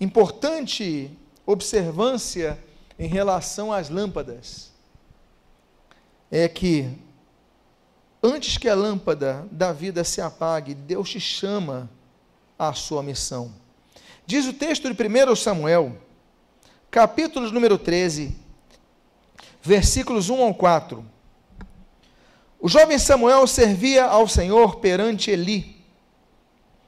[0.00, 1.10] importante
[1.44, 2.58] observância
[3.02, 4.70] em relação às lâmpadas
[6.30, 6.88] é que
[8.22, 11.90] antes que a lâmpada da vida se apague, Deus te chama
[12.56, 13.52] à sua missão.
[14.24, 15.98] Diz o texto de 1 Samuel,
[16.92, 18.36] capítulo número 13,
[19.60, 21.04] versículos 1 ao 4.
[22.60, 25.84] O jovem Samuel servia ao Senhor perante Eli.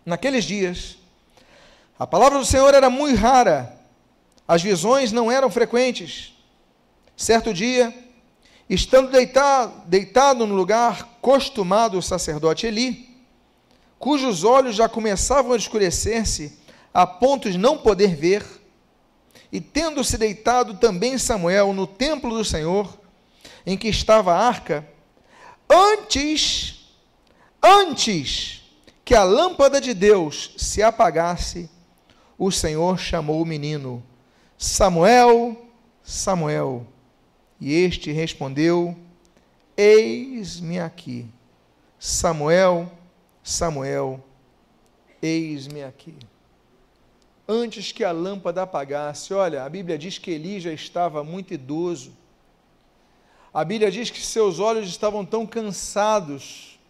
[0.07, 0.97] Naqueles dias,
[1.99, 3.84] a palavra do Senhor era muito rara
[4.47, 6.35] as visões não eram frequentes.
[7.17, 7.95] Certo dia,
[8.69, 13.09] estando deitado, deitado no lugar costumado o sacerdote Eli,
[13.99, 16.59] cujos olhos já começavam a escurecer-se
[16.93, 18.45] a ponto de não poder ver,
[19.51, 22.99] e tendo-se deitado também Samuel no templo do Senhor,
[23.65, 24.87] em que estava a arca,
[25.69, 26.91] antes,
[27.63, 28.63] antes
[29.05, 31.71] que a lâmpada de Deus se apagasse,
[32.39, 34.03] o Senhor chamou o menino:
[34.65, 35.59] Samuel,
[36.03, 36.87] Samuel.
[37.61, 38.97] E este respondeu:
[39.77, 41.27] Eis-me aqui.
[41.99, 42.91] Samuel,
[43.43, 44.25] Samuel,
[45.21, 46.15] eis-me aqui.
[47.47, 52.17] Antes que a lâmpada apagasse, olha, a Bíblia diz que Eli já estava muito idoso.
[53.53, 56.81] A Bíblia diz que seus olhos estavam tão cansados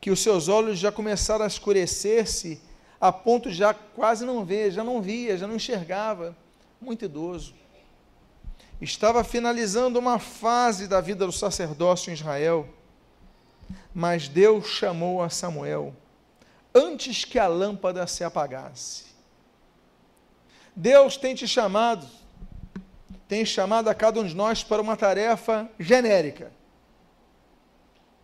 [0.00, 2.62] que os seus olhos já começaram a escurecer-se
[3.00, 6.36] a ponto de já quase não ver, já não via, já não enxergava.
[6.80, 7.54] Muito idoso.
[8.80, 12.68] Estava finalizando uma fase da vida do sacerdócio em Israel,
[13.94, 15.94] mas Deus chamou a Samuel
[16.74, 19.06] antes que a lâmpada se apagasse.
[20.74, 22.06] Deus tem te chamado,
[23.26, 26.52] tem chamado a cada um de nós para uma tarefa genérica.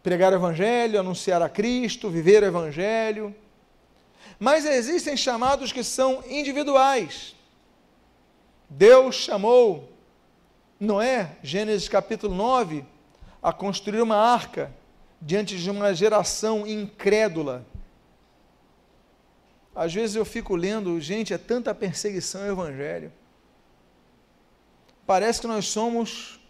[0.03, 3.35] Pregar o Evangelho, anunciar a Cristo, viver o Evangelho.
[4.39, 7.35] Mas existem chamados que são individuais.
[8.75, 9.93] Deus chamou
[10.81, 12.83] Noé, Gênesis capítulo 9,
[13.43, 14.73] a construir uma arca
[15.21, 17.67] diante de uma geração incrédula.
[19.75, 23.13] Às vezes eu fico lendo, gente, é tanta perseguição ao Evangelho.
[25.07, 26.41] Parece que nós somos.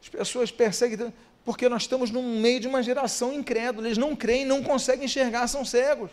[0.00, 1.12] As pessoas perseguem,
[1.44, 3.88] porque nós estamos no meio de uma geração incrédula.
[3.88, 6.12] Eles não creem, não conseguem enxergar, são cegos.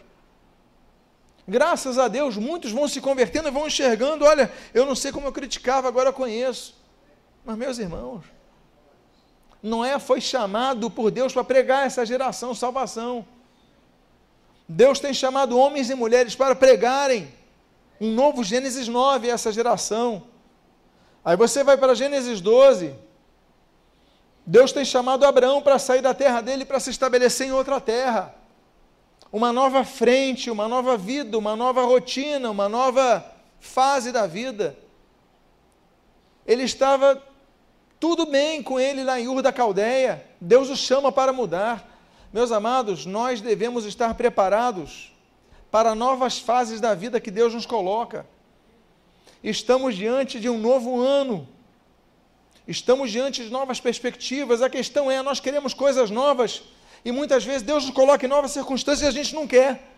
[1.47, 4.23] Graças a Deus, muitos vão se convertendo e vão enxergando.
[4.23, 6.75] Olha, eu não sei como eu criticava, agora eu conheço.
[7.43, 8.23] Mas, meus irmãos,
[9.61, 13.25] Noé foi chamado por Deus para pregar essa geração salvação.
[14.67, 17.33] Deus tem chamado homens e mulheres para pregarem
[17.99, 20.23] um novo Gênesis 9 a essa geração.
[21.25, 22.95] Aí você vai para Gênesis 12.
[24.45, 28.33] Deus tem chamado Abraão para sair da terra dele para se estabelecer em outra terra
[29.33, 33.25] uma nova frente, uma nova vida, uma nova rotina, uma nova
[33.59, 34.77] fase da vida.
[36.45, 37.19] Ele estava
[37.99, 40.23] tudo bem com ele lá em Ur da Caldeia.
[40.39, 41.89] Deus o chama para mudar.
[42.31, 45.11] Meus amados, nós devemos estar preparados
[45.71, 48.27] para novas fases da vida que Deus nos coloca.
[49.43, 51.47] Estamos diante de um novo ano.
[52.67, 54.61] Estamos diante de novas perspectivas.
[54.61, 56.61] A questão é, nós queremos coisas novas
[57.05, 59.91] e muitas vezes Deus nos coloca em novas circunstâncias e a gente não quer.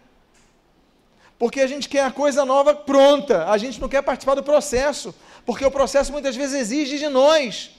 [1.37, 5.13] Porque a gente quer a coisa nova pronta, a gente não quer participar do processo,
[5.45, 7.71] porque o processo muitas vezes exige de nós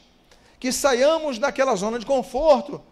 [0.61, 2.83] que saiamos daquela zona de conforto,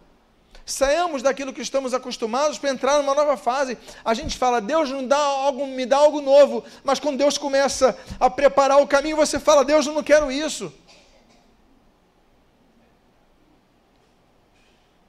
[0.66, 3.77] saiamos daquilo que estamos acostumados para entrar numa nova fase.
[4.05, 7.97] A gente fala, Deus não dá algo, me dá algo novo, mas quando Deus começa
[8.18, 10.73] a preparar o caminho, você fala, Deus, eu não quero isso.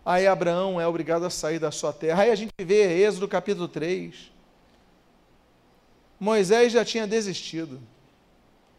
[0.06, 2.22] Aí Abraão é obrigado a sair da sua terra.
[2.22, 4.32] Aí a gente vê Êxodo capítulo 3.
[6.20, 7.82] Moisés já tinha desistido.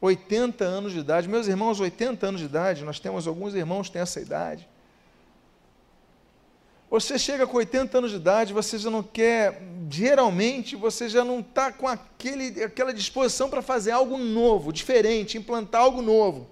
[0.00, 1.28] 80 anos de idade.
[1.28, 4.68] Meus irmãos, 80 anos de idade, nós temos alguns irmãos que têm essa idade.
[6.88, 9.60] Você chega com 80 anos de idade, você já não quer,
[9.90, 15.80] geralmente, você já não está com aquele, aquela disposição para fazer algo novo, diferente, implantar
[15.82, 16.48] algo novo.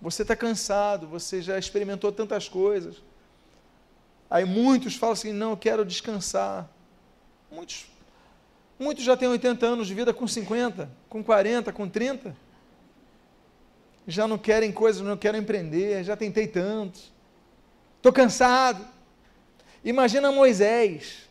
[0.00, 3.02] Você está cansado, você já experimentou tantas coisas.
[4.30, 6.68] Aí muitos falam assim: não, eu quero descansar.
[7.50, 7.86] Muitos,
[8.78, 12.36] muitos já têm 80 anos de vida com 50, com 40, com 30.
[14.06, 16.98] Já não querem coisas, não querem empreender, já tentei tanto.
[17.96, 18.86] Estou cansado.
[19.84, 21.28] Imagina Moisés.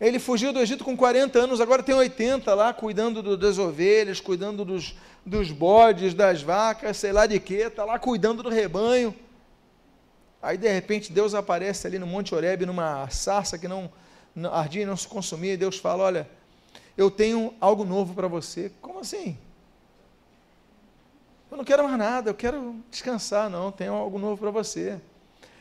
[0.00, 4.18] Ele fugiu do Egito com 40 anos, agora tem 80 lá, cuidando do, das ovelhas,
[4.18, 4.94] cuidando dos,
[5.26, 9.14] dos bodes, das vacas, sei lá de quê, está lá cuidando do rebanho.
[10.42, 13.90] Aí de repente Deus aparece ali no Monte Oreb, numa sarça que não,
[14.34, 16.28] não ardia e não se consumia, e Deus fala: Olha,
[16.96, 18.72] eu tenho algo novo para você.
[18.80, 19.36] Como assim?
[21.50, 25.00] Eu não quero mais nada, eu quero descansar, não, tenho algo novo para você.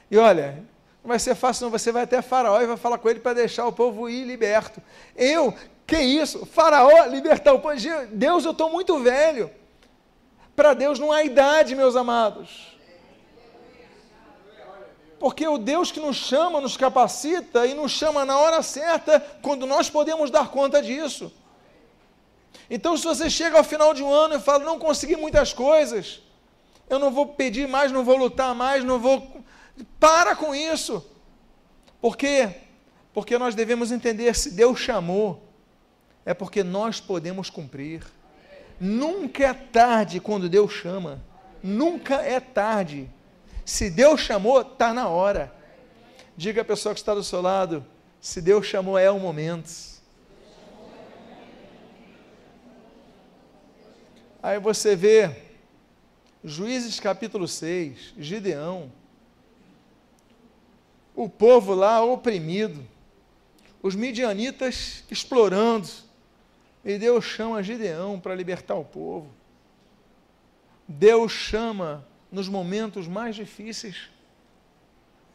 [0.09, 0.63] E olha,
[1.03, 1.71] não vai ser fácil, não.
[1.71, 4.81] Você vai até Faraó e vai falar com ele para deixar o povo ir liberto.
[5.15, 5.53] Eu,
[5.87, 6.45] que isso?
[6.45, 7.75] Faraó libertar o povo?
[8.11, 9.49] Deus, eu estou muito velho.
[10.55, 12.77] Para Deus não há idade, meus amados.
[15.19, 19.65] Porque o Deus que nos chama, nos capacita e nos chama na hora certa, quando
[19.65, 21.31] nós podemos dar conta disso.
[22.69, 26.21] Então, se você chega ao final de um ano e fala, não consegui muitas coisas,
[26.89, 29.43] eu não vou pedir mais, não vou lutar mais, não vou.
[29.99, 31.05] Para com isso.
[32.01, 32.49] Por quê?
[33.13, 35.43] Porque nós devemos entender: se Deus chamou,
[36.25, 38.03] é porque nós podemos cumprir.
[38.79, 41.21] Nunca é tarde quando Deus chama.
[41.61, 43.09] Nunca é tarde.
[43.69, 45.53] Se Deus chamou, está na hora.
[46.35, 47.85] Diga à pessoa que está do seu lado:
[48.19, 49.69] Se Deus chamou, é o momento.
[54.41, 55.43] Aí você vê
[56.43, 58.91] Juízes capítulo 6, Gideão,
[61.15, 62.83] o povo lá oprimido,
[63.83, 65.87] os midianitas explorando,
[66.83, 69.29] e Deus chama Gideão para libertar o povo.
[70.87, 74.09] Deus chama nos momentos mais difíceis,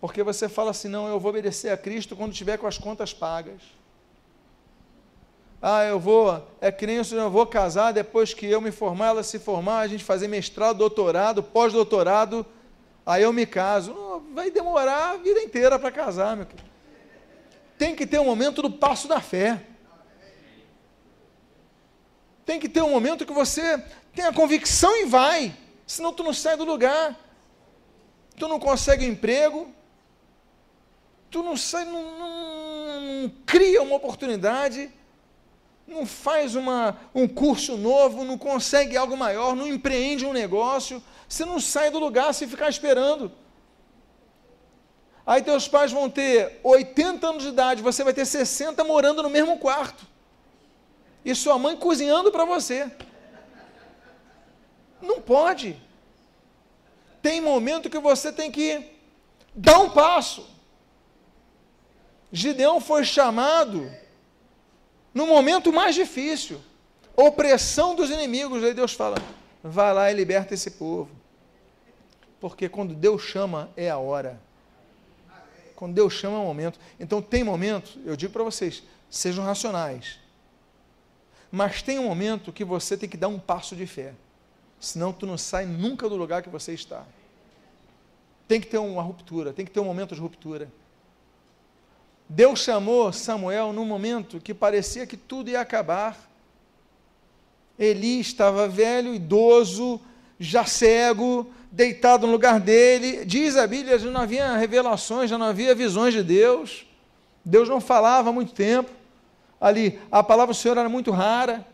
[0.00, 3.12] porque você fala assim: não, eu vou obedecer a Cristo quando tiver com as contas
[3.12, 3.62] pagas.
[5.66, 9.38] Ah, eu vou, é nem eu vou casar depois que eu me formar, ela se
[9.38, 12.44] formar, a gente fazer mestrado, doutorado, pós-doutorado,
[13.06, 13.94] aí eu me caso.
[13.94, 16.68] Não, vai demorar a vida inteira para casar, meu querido.
[17.78, 19.62] Tem que ter um momento do passo da fé.
[22.44, 23.82] Tem que ter um momento que você
[24.14, 25.56] tem a convicção e vai,
[25.86, 27.18] senão tu não sai do lugar.
[28.36, 29.72] Tu não consegue emprego,
[31.30, 34.92] tu não sai, não, não, não cria uma oportunidade
[35.86, 41.44] não faz uma, um curso novo, não consegue algo maior, não empreende um negócio, você
[41.44, 43.30] não sai do lugar se ficar esperando.
[45.26, 49.30] Aí teus pais vão ter 80 anos de idade, você vai ter 60 morando no
[49.30, 50.06] mesmo quarto.
[51.24, 52.90] E sua mãe cozinhando para você.
[55.04, 55.80] Não pode.
[57.22, 58.84] Tem momento que você tem que
[59.54, 60.46] dar um passo.
[62.32, 63.90] Gideão foi chamado
[65.14, 66.60] no momento mais difícil,
[67.16, 69.16] opressão dos inimigos, aí Deus fala:
[69.62, 71.10] vai lá e liberta esse povo.
[72.40, 74.40] Porque quando Deus chama, é a hora.
[75.76, 76.78] Quando Deus chama, é o momento.
[76.98, 80.18] Então, tem momento, eu digo para vocês, sejam racionais.
[81.50, 84.12] Mas tem um momento que você tem que dar um passo de fé.
[84.80, 87.04] Senão, tu não sai nunca do lugar que você está.
[88.46, 90.70] Tem que ter uma ruptura, tem que ter um momento de ruptura.
[92.28, 96.18] Deus chamou Samuel num momento que parecia que tudo ia acabar.
[97.78, 100.00] Eli estava velho, idoso,
[100.38, 103.24] já cego, deitado no lugar dele.
[103.24, 106.86] Diz a Bíblia, já não havia revelações, já não havia visões de Deus.
[107.44, 108.90] Deus não falava há muito tempo.
[109.60, 111.66] Ali, a palavra do Senhor era muito rara.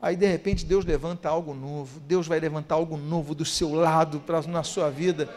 [0.00, 2.00] Aí, de repente, Deus levanta algo novo.
[2.00, 5.28] Deus vai levantar algo novo do seu lado, pra, na sua vida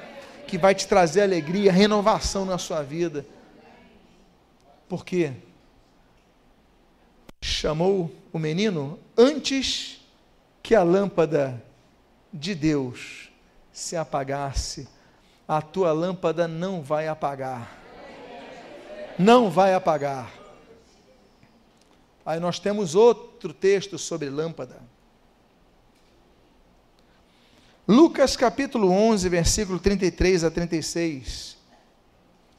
[0.50, 3.24] que vai te trazer alegria, renovação na sua vida.
[4.88, 5.34] Por quê?
[7.40, 10.02] Chamou o menino antes
[10.64, 11.64] que a lâmpada
[12.34, 13.30] de Deus
[13.72, 14.90] se apagasse.
[15.48, 17.78] A tua lâmpada não vai apagar.
[19.20, 20.39] Não vai apagar.
[22.30, 24.80] Aí nós temos outro texto sobre lâmpada.
[27.88, 31.58] Lucas capítulo 11, versículo 33 a 36.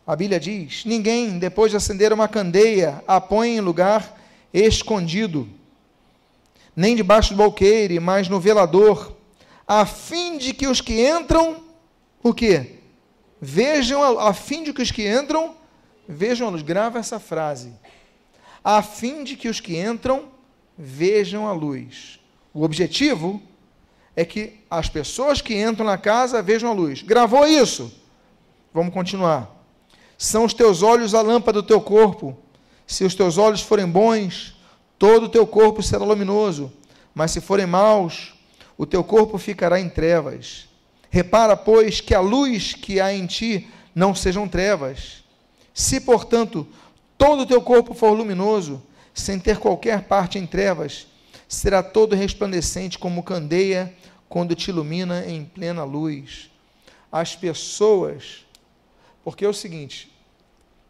[0.04, 4.20] A Bíblia diz: Ninguém, depois de acender uma candeia, a põe em lugar
[4.52, 5.48] escondido,
[6.74, 9.14] nem debaixo do balqueire, mas no velador,
[9.68, 11.62] a fim de que os que entram,
[12.24, 12.80] o quê?
[13.40, 15.54] Vejam, a, a fim de que os que entram,
[16.08, 16.62] vejam a luz.
[16.62, 17.72] Grava essa frase.
[18.62, 20.28] A fim de que os que entram
[20.76, 22.20] vejam a luz.
[22.52, 23.40] O objetivo
[24.16, 27.02] é que as pessoas que entram na casa vejam a luz.
[27.02, 27.92] Gravou isso?
[28.72, 29.50] Vamos continuar.
[30.18, 32.36] São os teus olhos a lâmpada do teu corpo.
[32.86, 34.56] Se os teus olhos forem bons,
[34.98, 36.72] todo o teu corpo será luminoso.
[37.14, 38.34] Mas se forem maus,
[38.76, 40.68] o teu corpo ficará em trevas.
[41.08, 45.24] Repara, pois, que a luz que há em ti não sejam trevas.
[45.72, 46.66] Se, portanto,
[47.20, 51.06] todo o teu corpo for luminoso, sem ter qualquer parte em trevas,
[51.46, 53.94] será todo resplandecente como candeia
[54.26, 56.50] quando te ilumina em plena luz.
[57.12, 58.46] As pessoas,
[59.22, 60.10] porque é o seguinte,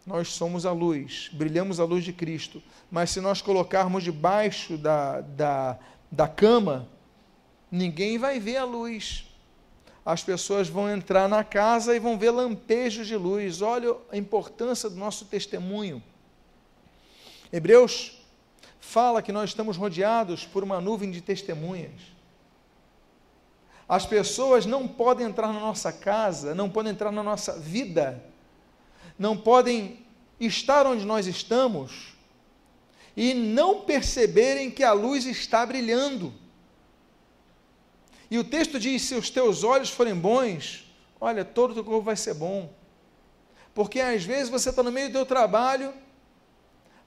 [0.07, 5.23] nós somos a luz, brilhamos a luz de Cristo, mas se nós colocarmos debaixo da,
[5.23, 5.79] da,
[6.13, 6.89] da cama,
[7.73, 9.27] ninguém vai ver a luz.
[10.07, 13.61] As pessoas vão entrar na casa e vão ver lampejos de luz.
[13.61, 16.01] Olha a importância do nosso testemunho.
[17.53, 18.19] Hebreus
[18.81, 22.01] fala que nós estamos rodeados por uma nuvem de testemunhas.
[23.89, 28.23] As pessoas não podem entrar na nossa casa, não podem entrar na nossa vida,
[29.19, 30.07] não podem
[30.39, 32.15] estar onde nós estamos
[33.17, 36.33] e não perceberem que a luz está brilhando.
[38.31, 40.89] E o texto diz: se os teus olhos forem bons,
[41.21, 42.73] olha, todo o teu corpo vai ser bom.
[43.75, 45.93] Porque às vezes você está no meio do teu trabalho,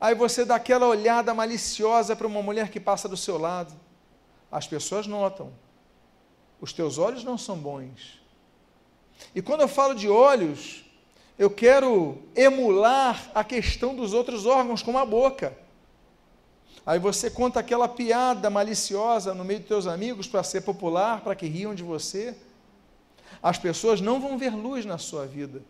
[0.04, 3.74] aí você dá aquela olhada maliciosa para uma mulher que passa do seu lado.
[4.52, 5.48] As pessoas notam
[6.66, 8.22] os teus olhos não são bons.
[9.36, 10.84] E quando eu falo de olhos,
[11.38, 15.58] Eu quero emular a questão dos outros órgãos, como a boca.
[16.86, 21.36] Aí você conta aquela piada maliciosa no meio dos teus amigos para ser popular, para
[21.36, 22.36] que riam de você.
[23.42, 25.62] As pessoas não vão ver luz na sua vida.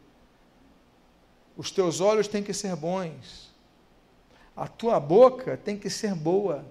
[1.55, 3.52] Os teus olhos têm que ser bons.
[4.55, 6.65] A tua boca tem que ser boa.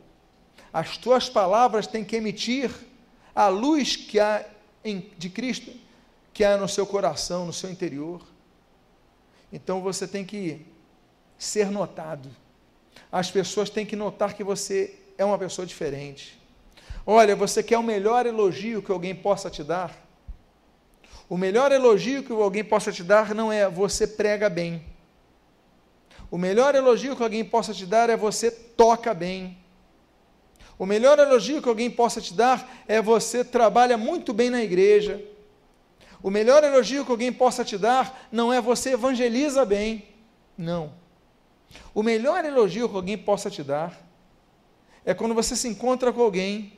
[0.72, 2.70] As tuas palavras têm que emitir
[3.34, 4.44] a luz que há
[4.84, 5.72] em, de Cristo,
[6.32, 8.22] que há no seu coração, no seu interior.
[9.52, 10.64] Então você tem que
[11.36, 12.30] ser notado.
[13.10, 16.40] As pessoas têm que notar que você é uma pessoa diferente.
[17.04, 19.94] Olha, você quer o melhor elogio que alguém possa te dar?
[21.28, 24.84] O melhor elogio que alguém possa te dar não é você prega bem.
[26.32, 29.58] O melhor elogio que alguém possa te dar é você toca bem.
[30.78, 35.22] O melhor elogio que alguém possa te dar é você trabalha muito bem na igreja.
[36.22, 40.08] O melhor elogio que alguém possa te dar não é você evangeliza bem.
[40.56, 40.94] Não.
[41.92, 44.00] O melhor elogio que alguém possa te dar
[45.04, 46.72] é quando você se encontra com alguém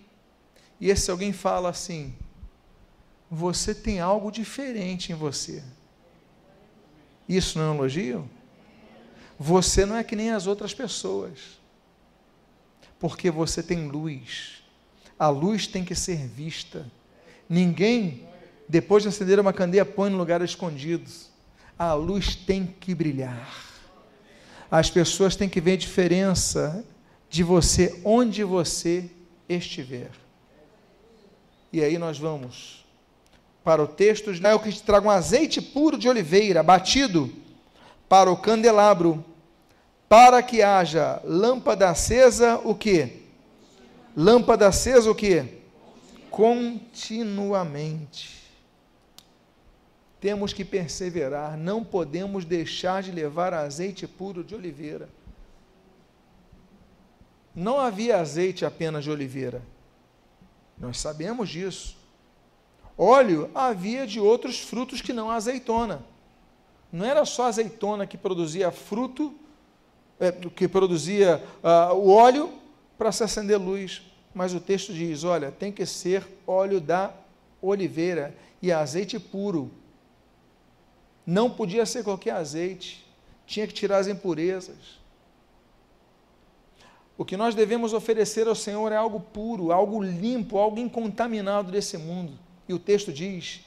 [0.81, 2.13] e esse alguém fala assim:
[3.31, 5.63] Você tem algo diferente em você.
[7.29, 8.29] Isso não é um elogio?
[9.39, 11.59] Você não é que nem as outras pessoas,
[12.99, 14.63] porque você tem luz.
[15.19, 16.87] A luz tem que ser vista.
[17.49, 18.27] Ninguém
[18.69, 21.11] depois de acender uma candeia, põe no lugar escondido.
[21.79, 23.63] A luz tem que brilhar.
[24.71, 26.85] As pessoas têm que ver a diferença
[27.29, 29.11] de você onde você
[29.49, 30.11] estiver.
[31.73, 32.85] E aí nós vamos
[33.63, 37.33] para o texto de Israel que te traga um azeite puro de oliveira, batido
[38.09, 39.25] para o candelabro,
[40.09, 43.25] para que haja lâmpada acesa, o que?
[44.17, 45.45] Lâmpada acesa, o que?
[46.31, 48.35] Continuamente
[50.25, 55.07] temos que perseverar, não podemos deixar de levar azeite puro de oliveira.
[57.55, 59.61] Não havia azeite apenas de oliveira,
[60.79, 61.99] nós sabemos disso.
[62.97, 66.03] Óleo havia de outros frutos que não a azeitona.
[66.95, 69.35] Não era só a azeitona que produzia fruto,
[70.21, 72.53] é, que produzia uh, o óleo
[72.97, 77.13] para se acender luz, mas o texto diz: olha, tem que ser óleo da
[77.61, 78.33] oliveira
[78.63, 79.73] e azeite puro
[81.27, 83.05] não podia ser qualquer azeite,
[83.47, 85.03] tinha que tirar as impurezas.
[87.17, 91.97] O que nós devemos oferecer ao Senhor é algo puro, algo limpo, algo incontaminado desse
[91.97, 92.33] mundo.
[92.69, 93.65] E o texto diz: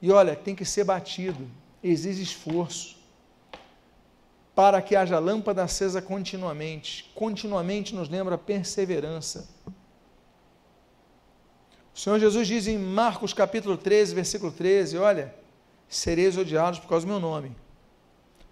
[0.00, 1.48] e olha, tem que ser batido,
[1.84, 2.96] exige esforço,
[4.54, 7.10] para que haja lâmpada acesa continuamente.
[7.14, 9.46] Continuamente nos lembra perseverança.
[11.94, 15.34] O Senhor Jesus diz em Marcos capítulo 13, versículo 13: olha
[15.88, 17.54] sereis odiados por causa do meu nome.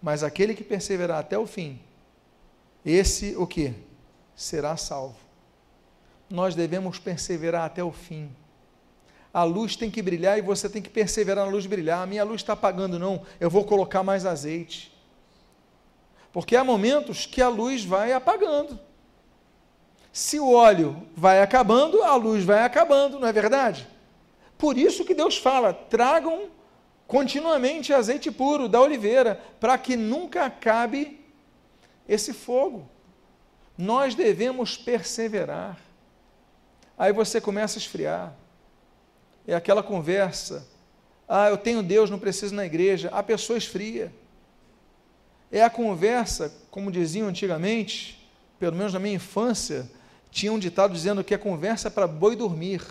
[0.02, 1.80] Mas aquele que perseverar até o fim,
[2.84, 3.72] esse o que?
[4.34, 5.16] Será salvo.
[6.28, 8.30] Nós devemos perseverar até o fim.
[9.32, 12.02] A luz tem que brilhar e você tem que perseverar na luz brilhar.
[12.02, 13.22] A minha luz está apagando, não.
[13.40, 14.92] Eu vou colocar mais azeite.
[16.32, 18.78] Porque há momentos que a luz vai apagando.
[20.12, 23.88] Se o óleo vai acabando, a luz vai acabando, não é verdade?
[24.58, 26.50] Por isso que Deus fala: tragam
[27.06, 31.20] continuamente azeite puro da oliveira, para que nunca acabe
[32.06, 32.88] esse fogo.
[33.76, 35.78] Nós devemos perseverar.
[36.98, 38.34] Aí você começa a esfriar.
[39.46, 40.66] É aquela conversa.
[41.28, 43.08] Ah, eu tenho Deus, não preciso na igreja.
[43.12, 44.12] A pessoa esfria.
[45.50, 48.26] É a conversa, como diziam antigamente,
[48.58, 49.90] pelo menos na minha infância,
[50.30, 52.82] tinha um ditado dizendo que é conversa para boi dormir.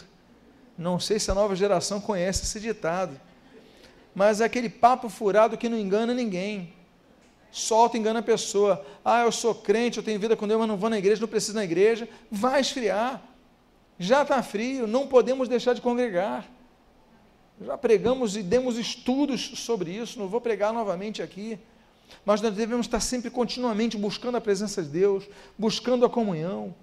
[0.77, 3.19] Não sei se a nova geração conhece esse ditado
[4.13, 6.73] mas é aquele papo furado que não engana ninguém.
[7.51, 8.85] Solta, engana a pessoa.
[9.03, 11.27] Ah, eu sou crente, eu tenho vida com Deus, mas não vou na igreja, não
[11.27, 12.07] preciso na igreja.
[12.29, 13.21] Vai esfriar.
[14.01, 16.49] Já está frio, não podemos deixar de congregar.
[17.61, 21.59] Já pregamos e demos estudos sobre isso, não vou pregar novamente aqui.
[22.25, 26.73] Mas nós devemos estar sempre continuamente buscando a presença de Deus, buscando a comunhão.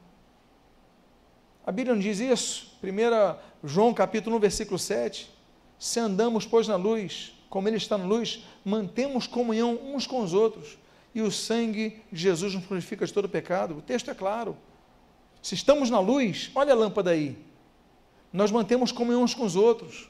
[1.66, 2.78] A Bíblia não diz isso?
[2.84, 5.28] 1 João capítulo 1, versículo 7.
[5.76, 10.32] Se andamos, pois, na luz, como Ele está na luz, mantemos comunhão uns com os
[10.32, 10.78] outros,
[11.12, 13.76] e o sangue de Jesus nos purifica de todo pecado.
[13.76, 14.56] O texto é claro.
[15.42, 17.38] Se estamos na luz, olha a lâmpada aí.
[18.32, 20.08] Nós mantemos comunhão uns com os outros.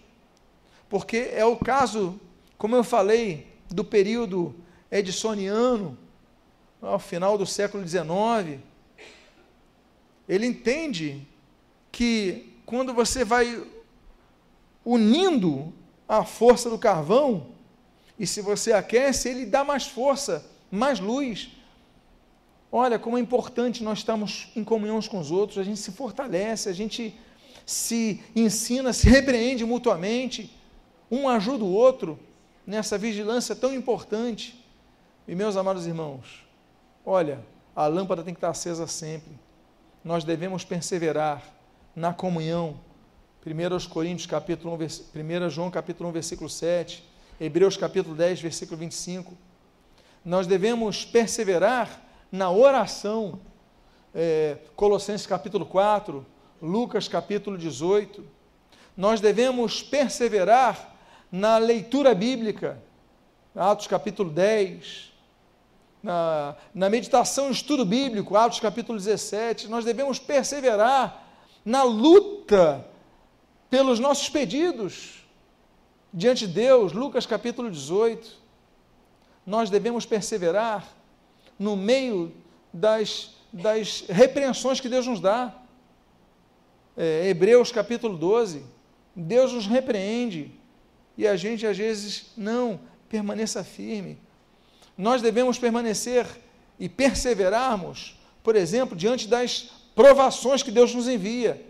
[0.88, 2.18] Porque é o caso,
[2.56, 4.54] como eu falei, do período
[4.90, 5.96] edisoniano,
[6.80, 8.60] ao final do século XIX.
[10.28, 11.26] Ele entende
[11.90, 13.64] que quando você vai
[14.84, 15.72] unindo
[16.08, 17.46] a força do carvão
[18.18, 21.50] E se você aquece, ele dá mais força, mais luz.
[22.70, 26.68] Olha como é importante nós estarmos em comunhão com os outros, a gente se fortalece,
[26.68, 27.18] a gente
[27.64, 30.54] se ensina, se repreende mutuamente,
[31.10, 32.18] um ajuda o outro
[32.66, 34.62] nessa vigilância tão importante.
[35.26, 36.46] E meus amados irmãos,
[37.04, 37.40] olha,
[37.74, 39.38] a lâmpada tem que estar acesa sempre.
[40.04, 41.42] Nós devemos perseverar
[41.94, 42.80] na comunhão.
[43.46, 47.02] 1 Coríntios capítulo 1, 1 João capítulo 1, versículo 7,
[47.40, 49.32] Hebreus capítulo 10, versículo 25.
[50.24, 53.40] Nós devemos perseverar na oração.
[54.14, 56.24] É, Colossenses capítulo 4,
[56.60, 58.24] Lucas capítulo 18.
[58.96, 60.94] Nós devemos perseverar
[61.30, 62.82] na leitura bíblica.
[63.54, 65.12] Atos capítulo 10.
[66.02, 69.68] Na, na meditação e estudo bíblico, Atos capítulo 17.
[69.68, 71.24] Nós devemos perseverar
[71.64, 72.84] na luta
[73.68, 75.24] pelos nossos pedidos
[76.12, 78.36] diante de Deus, Lucas capítulo 18.
[79.44, 80.97] Nós devemos perseverar
[81.58, 82.32] no meio
[82.72, 85.54] das, das repreensões que Deus nos dá.
[86.96, 88.62] É, Hebreus capítulo 12.
[89.14, 90.52] Deus nos repreende
[91.16, 94.18] e a gente às vezes não permaneça firme.
[94.96, 96.26] Nós devemos permanecer
[96.78, 101.64] e perseverarmos, por exemplo, diante das provações que Deus nos envia.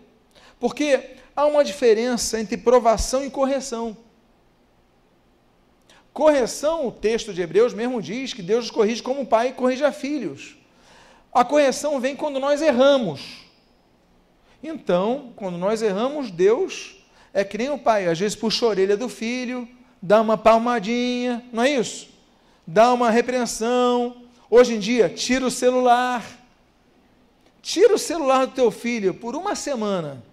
[0.59, 3.97] Porque há uma diferença entre provação e correção.
[6.13, 9.83] Correção, o texto de Hebreus mesmo diz que Deus nos corrige como um pai corrige
[9.83, 10.57] a filhos.
[11.31, 13.45] A correção vem quando nós erramos.
[14.61, 16.97] Então, quando nós erramos, Deus
[17.33, 19.67] é que nem o pai, às vezes puxa a orelha do filho,
[20.01, 22.09] dá uma palmadinha, não é isso?
[22.65, 24.23] Dá uma repreensão.
[24.49, 26.25] Hoje em dia, tira o celular.
[27.61, 30.23] Tira o celular do teu filho por uma semana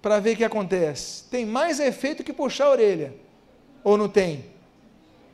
[0.00, 1.24] para ver o que acontece.
[1.24, 3.14] Tem mais efeito que puxar a orelha.
[3.82, 4.44] Ou não tem?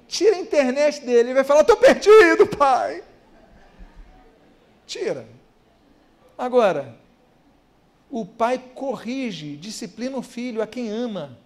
[0.07, 3.03] Tira a internet dele e vai falar: estou perdido, pai.
[4.86, 5.26] Tira.
[6.36, 6.97] Agora,
[8.11, 11.38] o pai corrige, disciplina o filho, a quem ama.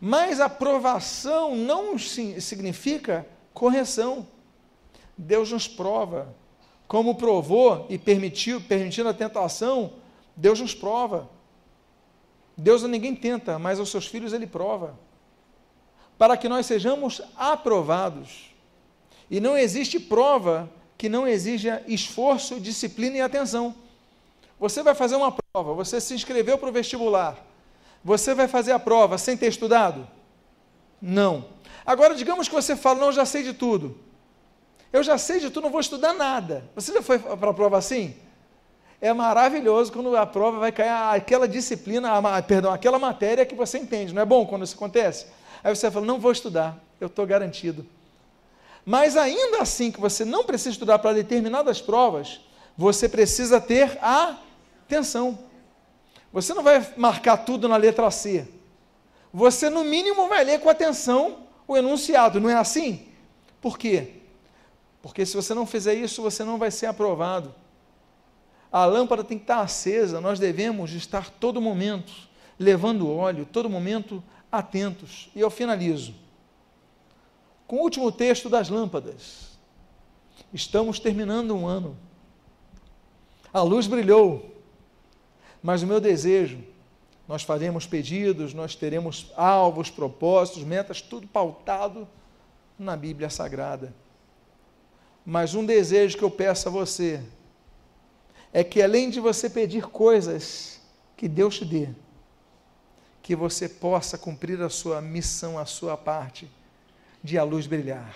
[0.00, 4.26] Mas aprovação não significa correção.
[5.16, 6.34] Deus nos prova.
[6.86, 9.94] Como provou e permitiu, permitindo a tentação,
[10.34, 11.28] Deus nos prova.
[12.56, 14.98] Deus a ninguém tenta, mas aos seus filhos ele prova
[16.20, 18.50] para que nós sejamos aprovados.
[19.30, 20.68] E não existe prova
[20.98, 23.74] que não exija esforço, disciplina e atenção.
[24.58, 27.38] Você vai fazer uma prova, você se inscreveu para o vestibular.
[28.04, 30.06] Você vai fazer a prova sem ter estudado?
[31.00, 31.46] Não.
[31.86, 33.98] Agora, digamos que você fala, não, já sei de tudo.
[34.92, 36.68] Eu já sei de tudo, não vou estudar nada.
[36.74, 38.14] Você já foi para a prova assim?
[39.00, 42.10] É maravilhoso quando a prova vai cair aquela disciplina,
[42.42, 44.12] perdão, aquela matéria que você entende.
[44.12, 45.39] Não é bom quando isso acontece?
[45.62, 47.86] Aí você fala, não vou estudar, eu estou garantido.
[48.84, 52.40] Mas ainda assim que você não precisa estudar para determinadas provas,
[52.76, 55.38] você precisa ter atenção.
[56.32, 58.46] Você não vai marcar tudo na letra C.
[59.32, 63.06] Você, no mínimo, vai ler com atenção o enunciado, não é assim?
[63.60, 64.14] Por quê?
[65.02, 67.54] Porque se você não fizer isso, você não vai ser aprovado.
[68.72, 72.12] A lâmpada tem que estar acesa, nós devemos estar todo momento
[72.58, 75.30] levando óleo, todo momento atentos.
[75.34, 76.14] E eu finalizo
[77.66, 79.50] com o último texto das lâmpadas.
[80.52, 81.96] Estamos terminando um ano.
[83.52, 84.56] A luz brilhou,
[85.62, 86.58] mas o meu desejo,
[87.28, 92.08] nós faremos pedidos, nós teremos alvos, propósitos, metas, tudo pautado
[92.76, 93.94] na Bíblia Sagrada.
[95.24, 97.22] Mas um desejo que eu peço a você
[98.52, 100.80] é que além de você pedir coisas
[101.16, 101.88] que Deus te dê,
[103.30, 106.50] que você possa cumprir a sua missão, a sua parte,
[107.22, 108.12] de a luz brilhar.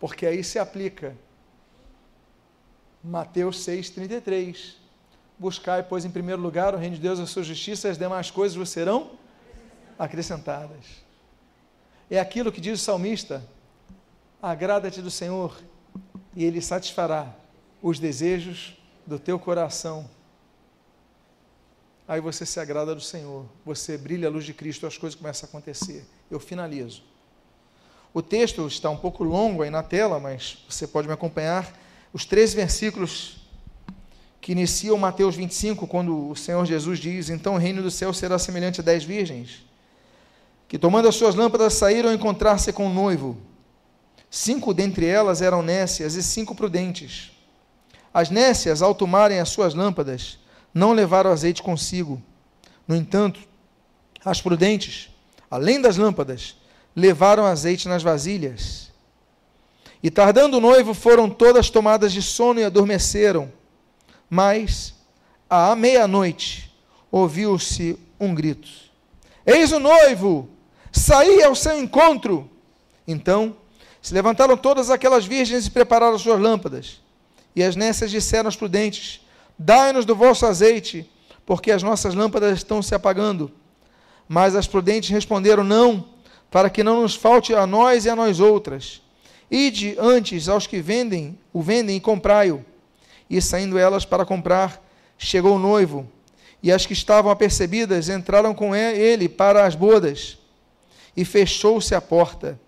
[0.00, 1.14] Porque aí se aplica
[3.04, 4.76] Mateus 6,33.
[5.38, 8.30] Buscai, pois, em primeiro lugar o reino de Deus, a sua justiça, e as demais
[8.30, 9.10] coisas vos serão
[9.98, 11.04] acrescentadas.
[12.10, 13.44] É aquilo que diz o salmista:
[14.40, 15.60] agrada-te do Senhor,
[16.34, 17.36] e Ele satisfará
[17.82, 20.08] os desejos do teu coração
[22.06, 25.46] aí você se agrada do Senhor, você brilha a luz de Cristo, as coisas começam
[25.46, 26.04] a acontecer.
[26.30, 27.02] Eu finalizo.
[28.14, 31.72] O texto está um pouco longo aí na tela, mas você pode me acompanhar.
[32.12, 33.38] Os três versículos
[34.42, 38.38] que iniciam Mateus 25, quando o Senhor Jesus diz: Então o reino do céu será
[38.38, 39.64] semelhante a dez virgens,
[40.68, 43.38] que tomando as suas lâmpadas saíram a encontrar-se com o noivo.
[44.28, 47.30] Cinco dentre elas eram nécias e cinco prudentes.
[48.12, 50.38] As nécias, ao tomarem as suas lâmpadas,
[50.72, 52.22] não levaram azeite consigo.
[52.86, 53.40] No entanto,
[54.24, 55.10] as prudentes,
[55.50, 56.56] além das lâmpadas,
[56.94, 58.90] levaram azeite nas vasilhas.
[60.02, 63.52] E tardando o noivo, foram todas tomadas de sono e adormeceram.
[64.28, 64.94] Mas,
[65.48, 66.72] à meia-noite,
[67.10, 68.68] ouviu-se um grito:
[69.46, 70.48] Eis o noivo!
[70.90, 72.50] Saí ao seu encontro!
[73.06, 73.56] Então,
[74.00, 77.00] se levantaram todas aquelas virgens e prepararam suas lâmpadas.
[77.54, 79.20] E as nécias disseram aos prudentes:
[79.58, 81.08] Dai-nos do vosso azeite,
[81.44, 83.50] porque as nossas lâmpadas estão se apagando.
[84.28, 86.04] Mas as prudentes responderam: Não,
[86.50, 89.02] para que não nos falte a nós e a nós outras.
[89.50, 92.64] Ide antes aos que vendem, o vendem e comprai-o.
[93.28, 94.82] E saindo elas para comprar,
[95.18, 96.08] chegou o noivo,
[96.62, 100.38] e as que estavam apercebidas entraram com ele para as bodas.
[101.16, 102.58] E fechou-se a porta.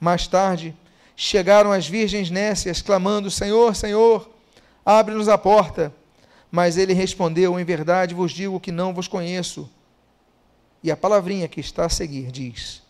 [0.00, 0.74] Mais tarde,
[1.16, 4.30] chegaram as virgens nécias, clamando: Senhor, Senhor,
[4.84, 5.92] abre-nos a porta.
[6.54, 9.68] Mas ele respondeu: Em verdade vos digo que não vos conheço.
[10.84, 12.80] E a palavrinha que está a seguir diz: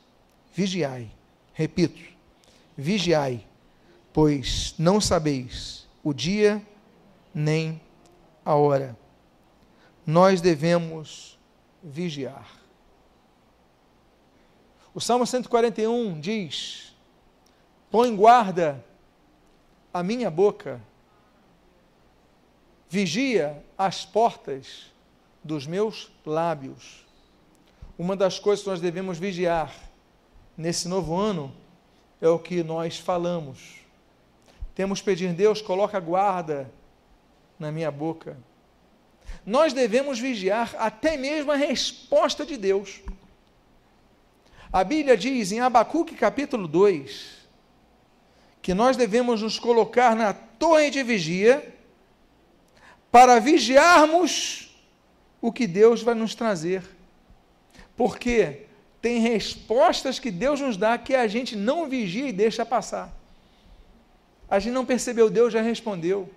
[0.55, 1.11] Vigiai.
[1.55, 1.99] Repito:
[2.77, 3.43] Vigiai,
[4.13, 6.61] pois não sabeis o dia
[7.35, 7.81] nem
[8.45, 8.95] a hora.
[10.07, 11.39] Nós devemos
[11.83, 12.47] vigiar.
[14.93, 16.95] O Salmo 141 diz:
[17.91, 18.85] Põe guarda
[19.91, 20.83] a minha boca,
[22.95, 24.93] vigia as portas
[25.43, 27.05] dos meus lábios.
[27.99, 29.75] Uma das coisas que nós devemos vigiar
[30.57, 31.53] nesse novo ano
[32.21, 33.81] é o que nós falamos.
[34.77, 36.71] Temos que pedir, Deus, coloca guarda
[37.59, 38.37] na minha boca.
[39.45, 43.01] Nós devemos vigiar até mesmo a resposta de Deus.
[44.73, 47.49] A Bíblia diz em Abacuque capítulo 2,
[48.63, 51.74] que nós devemos nos colocar na torre de vigia
[53.15, 54.75] para vigiarmos
[55.41, 56.83] o que Deus vai nos trazer.
[57.97, 58.63] Porque
[59.01, 63.15] tem respostas que Deus nos dá que a gente não vigia e deixa passar.
[64.51, 66.29] A gente não percebeu, Deus já respondeu.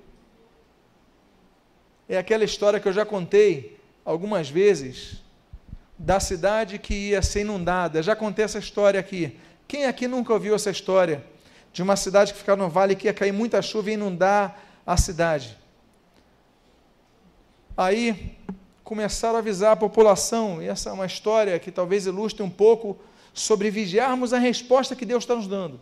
[2.08, 5.24] É aquela história que eu já contei algumas vezes
[5.98, 8.04] da cidade que ia ser inundada.
[8.04, 9.36] Já contei essa história aqui.
[9.68, 11.26] Quem aqui nunca ouviu essa história?
[11.74, 14.98] de uma cidade que ficava no vale que ia cair muita chuva e inundar a
[14.98, 15.56] cidade.
[17.78, 18.36] Aí
[18.84, 22.98] começaram a avisar a população, e essa é uma história que talvez ilustre um pouco
[23.34, 25.80] sobre vigiarmos a resposta que Deus está nos dando.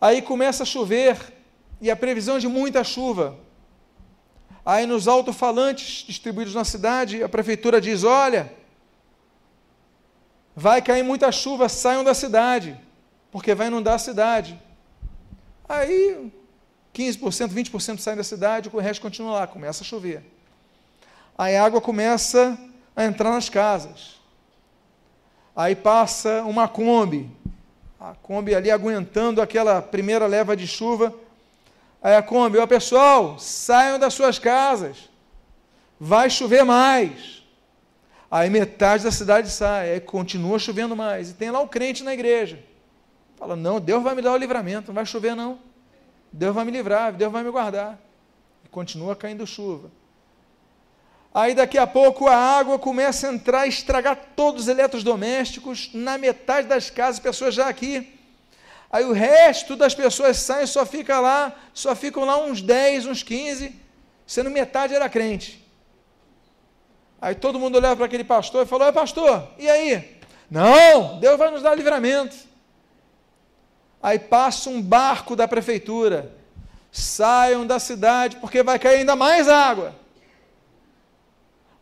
[0.00, 1.16] Aí começa a chover
[1.80, 3.36] e a previsão de muita chuva.
[4.66, 8.52] Aí nos alto-falantes distribuídos na cidade, a prefeitura diz: Olha,
[10.54, 12.78] vai cair muita chuva, saiam da cidade
[13.30, 14.60] porque vai inundar a cidade.
[15.68, 16.32] Aí,
[16.98, 20.22] 15%, 20% saem da cidade, o resto continua lá, começa a chover.
[21.36, 22.58] Aí a água começa
[22.96, 24.16] a entrar nas casas.
[25.54, 27.30] Aí passa uma Kombi,
[28.00, 31.14] a Kombi ali aguentando aquela primeira leva de chuva.
[32.02, 35.08] Aí a Kombi, ó pessoal, saiam das suas casas,
[36.00, 37.44] vai chover mais.
[38.28, 41.30] Aí metade da cidade sai, aí continua chovendo mais.
[41.30, 42.58] E tem lá o crente na igreja.
[43.36, 45.60] Fala, não, Deus vai me dar o livramento, não vai chover não.
[46.32, 47.98] Deus vai me livrar, Deus vai me guardar.
[48.64, 49.90] E continua caindo chuva.
[51.32, 56.18] Aí daqui a pouco a água começa a entrar e estragar todos os eletrodomésticos, na
[56.18, 58.18] metade das casas, pessoas já aqui.
[58.90, 63.22] Aí o resto das pessoas saem, só fica lá, só ficam lá uns 10, uns
[63.22, 63.74] 15,
[64.26, 65.64] sendo metade era crente.
[67.20, 70.18] Aí todo mundo olhava para aquele pastor e falou: pastor, e aí?
[70.50, 72.47] Não, Deus vai nos dar livramento.
[74.02, 76.34] Aí passa um barco da prefeitura.
[76.90, 79.94] Saiam da cidade porque vai cair ainda mais água.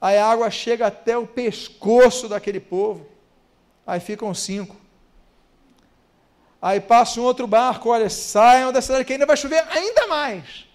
[0.01, 3.07] Aí a água chega até o pescoço daquele povo.
[3.87, 4.77] Aí ficam cinco.
[6.61, 10.67] Aí passa um outro barco, olha, saiam da cidade que ainda vai chover ainda mais.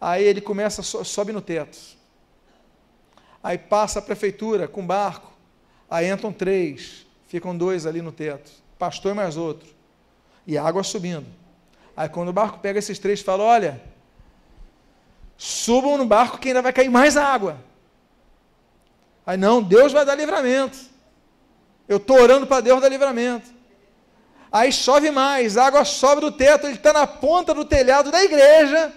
[0.00, 1.78] Aí ele começa, sobe no teto.
[3.42, 5.32] Aí passa a prefeitura com barco.
[5.88, 9.81] Aí entram três, ficam dois ali no teto, pastor e mais outro
[10.46, 11.26] e a água subindo.
[11.96, 13.82] Aí quando o barco pega esses três, fala: olha,
[15.36, 17.58] subam no barco que ainda vai cair mais água.
[19.26, 20.78] Aí não, Deus vai dar livramento.
[21.88, 23.50] Eu estou orando para Deus dar livramento.
[24.50, 28.22] Aí chove mais, a água sobe do teto, ele está na ponta do telhado da
[28.22, 28.92] igreja.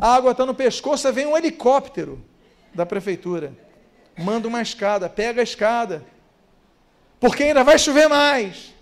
[0.00, 2.22] A água está no pescoço, vem um helicóptero
[2.74, 3.52] da prefeitura.
[4.18, 6.04] Manda uma escada, pega a escada.
[7.20, 8.73] Porque ainda vai chover mais.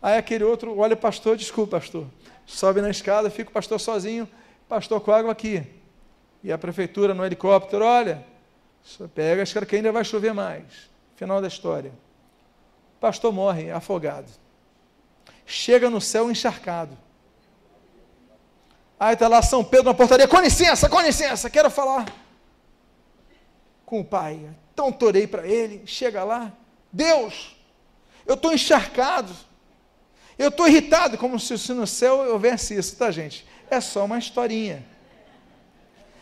[0.00, 2.06] Aí aquele outro olha pastor, desculpa, pastor.
[2.46, 4.28] Sobe na escada, fica o pastor sozinho,
[4.68, 5.66] pastor com água aqui.
[6.42, 8.24] E a prefeitura no helicóptero, olha,
[8.82, 10.64] Só pega, acho que ainda vai chover mais.
[11.16, 11.92] Final da história.
[12.96, 14.30] O pastor morre afogado.
[15.44, 16.96] Chega no céu encharcado.
[19.00, 22.06] Aí está lá São Pedro na portaria, com licença, com licença, quero falar
[23.86, 24.48] com o pai.
[24.74, 26.52] Então torei para ele, chega lá,
[26.92, 27.56] Deus,
[28.26, 29.32] eu estou encharcado,
[30.38, 33.44] eu estou irritado, como se no céu houvesse isso, tá gente?
[33.68, 34.86] É só uma historinha.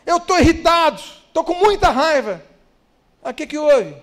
[0.07, 2.43] Eu estou irritado, estou com muita raiva.
[3.23, 3.95] O que, que houve?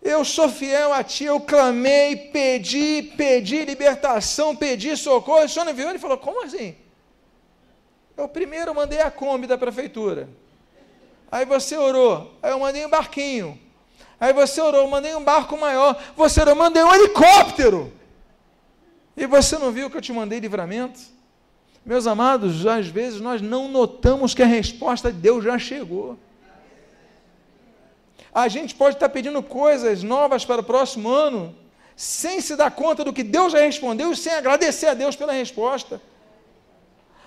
[0.00, 5.44] Eu sou fiel a ti, eu clamei, pedi, pedi libertação, pedi socorro.
[5.44, 5.90] O senhor não viu?
[5.90, 6.74] Ele falou: como assim?
[8.16, 10.28] Eu primeiro mandei a Kombi da prefeitura.
[11.30, 12.34] Aí você orou.
[12.42, 13.60] Aí eu mandei um barquinho.
[14.18, 16.00] Aí você orou, mandei um barco maior.
[16.16, 17.92] Você orou, mandei um helicóptero.
[19.16, 21.00] E você não viu que eu te mandei livramento?
[21.84, 26.18] Meus amados, às vezes nós não notamos que a resposta de Deus já chegou.
[28.32, 31.56] A gente pode estar pedindo coisas novas para o próximo ano,
[31.96, 35.32] sem se dar conta do que Deus já respondeu e sem agradecer a Deus pela
[35.32, 36.00] resposta.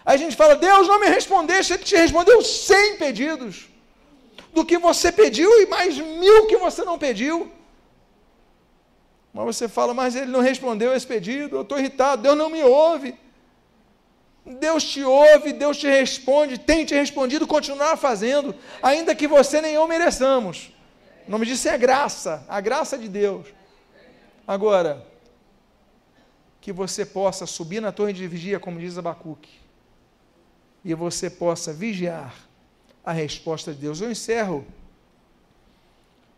[0.06, 3.70] A gente fala, Deus não me respondeste, Ele te respondeu 100 pedidos.
[4.54, 7.52] Do que você pediu e mais mil que você não pediu.
[9.34, 12.64] Mas você fala, mas Ele não respondeu esse pedido, eu estou irritado, Deus não me
[12.64, 13.16] ouve.
[14.46, 19.74] Deus te ouve, Deus te responde, tem te respondido, continuar fazendo, ainda que você nem
[19.74, 20.72] eu mereçamos.
[21.28, 23.48] O nome disso é graça, a graça de Deus.
[24.46, 25.06] Agora,
[26.60, 29.52] que você possa subir na torre de vigia, como diz Abacuque,
[30.84, 32.36] e você possa vigiar
[33.04, 34.02] a resposta de Deus.
[34.02, 34.66] Eu encerro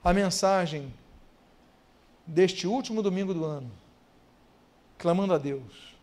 [0.03, 0.93] a mensagem
[2.25, 3.71] deste último domingo do ano,
[4.97, 5.95] clamando a Deus.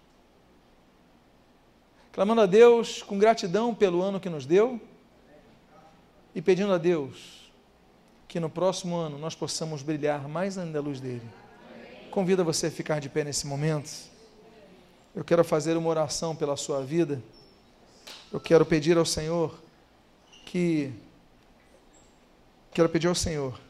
[2.12, 4.80] Clamando a Deus com gratidão pelo ano que nos deu
[6.34, 7.50] e pedindo a Deus
[8.28, 11.28] que no próximo ano nós possamos brilhar mais ainda a luz dele.
[12.10, 13.90] Convido você a ficar de pé nesse momento.
[15.14, 17.22] Eu quero fazer uma oração pela sua vida
[18.32, 19.54] eu quero pedir ao Senhor
[20.46, 20.90] que.
[22.72, 23.60] Quero pedir ao Senhor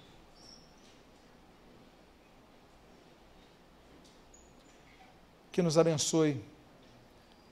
[5.53, 6.43] que nos abençoe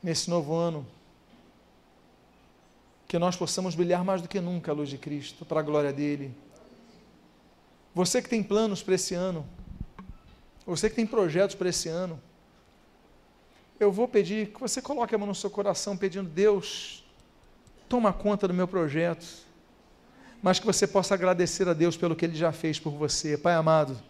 [0.03, 0.87] nesse novo ano,
[3.07, 5.93] que nós possamos brilhar mais do que nunca a luz de Cristo, para a glória
[5.93, 6.35] dele.
[7.95, 9.47] Você que tem planos para esse ano,
[10.65, 12.19] você que tem projetos para esse ano,
[13.79, 17.05] eu vou pedir que você coloque a mão no seu coração, pedindo, Deus,
[17.89, 19.27] toma conta do meu projeto,
[20.43, 23.37] mas que você possa agradecer a Deus pelo que Ele já fez por você.
[23.37, 24.01] Pai amado,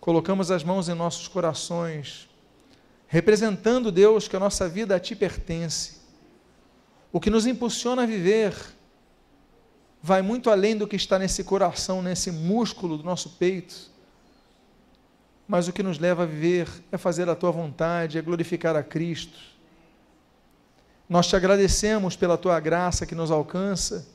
[0.00, 2.28] colocamos as mãos em nossos corações,
[3.12, 6.00] representando, Deus, que a nossa vida a Ti pertence.
[7.12, 8.54] O que nos impulsiona a viver
[10.02, 13.92] vai muito além do que está nesse coração, nesse músculo do nosso peito
[15.52, 18.82] mas o que nos leva a viver é fazer a tua vontade, é glorificar a
[18.82, 19.38] Cristo.
[21.06, 24.08] Nós te agradecemos pela tua graça que nos alcança,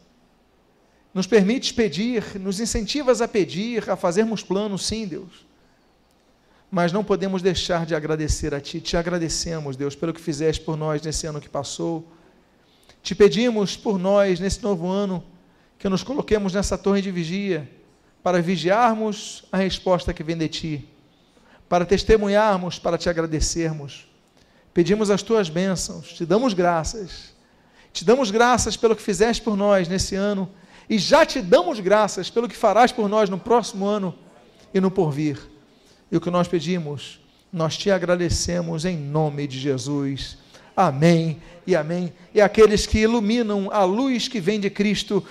[1.14, 5.47] nos permites pedir, nos incentivas a pedir, a fazermos planos, sim, Deus.
[6.70, 8.82] Mas não podemos deixar de agradecer a Ti.
[8.82, 12.06] Te agradecemos, Deus, pelo que fizeste por nós nesse ano que passou.
[13.02, 15.24] Te pedimos por nós, nesse novo ano,
[15.80, 17.70] que nos coloquemos nessa torre de vigia,
[18.22, 20.90] para vigiarmos a resposta que vem de Ti
[21.70, 24.08] para testemunharmos, para te agradecermos.
[24.74, 27.36] Pedimos as tuas bênçãos, te damos graças.
[27.92, 30.50] Te damos graças pelo que fizeste por nós nesse ano
[30.90, 34.16] e já te damos graças pelo que farás por nós no próximo ano
[34.74, 35.40] e no porvir.
[36.12, 37.20] E o que nós pedimos,
[37.52, 40.38] nós te agradecemos em nome de Jesus.
[40.76, 42.14] Amém e amém.
[42.34, 45.24] E aqueles que iluminam a luz que vem de Cristo,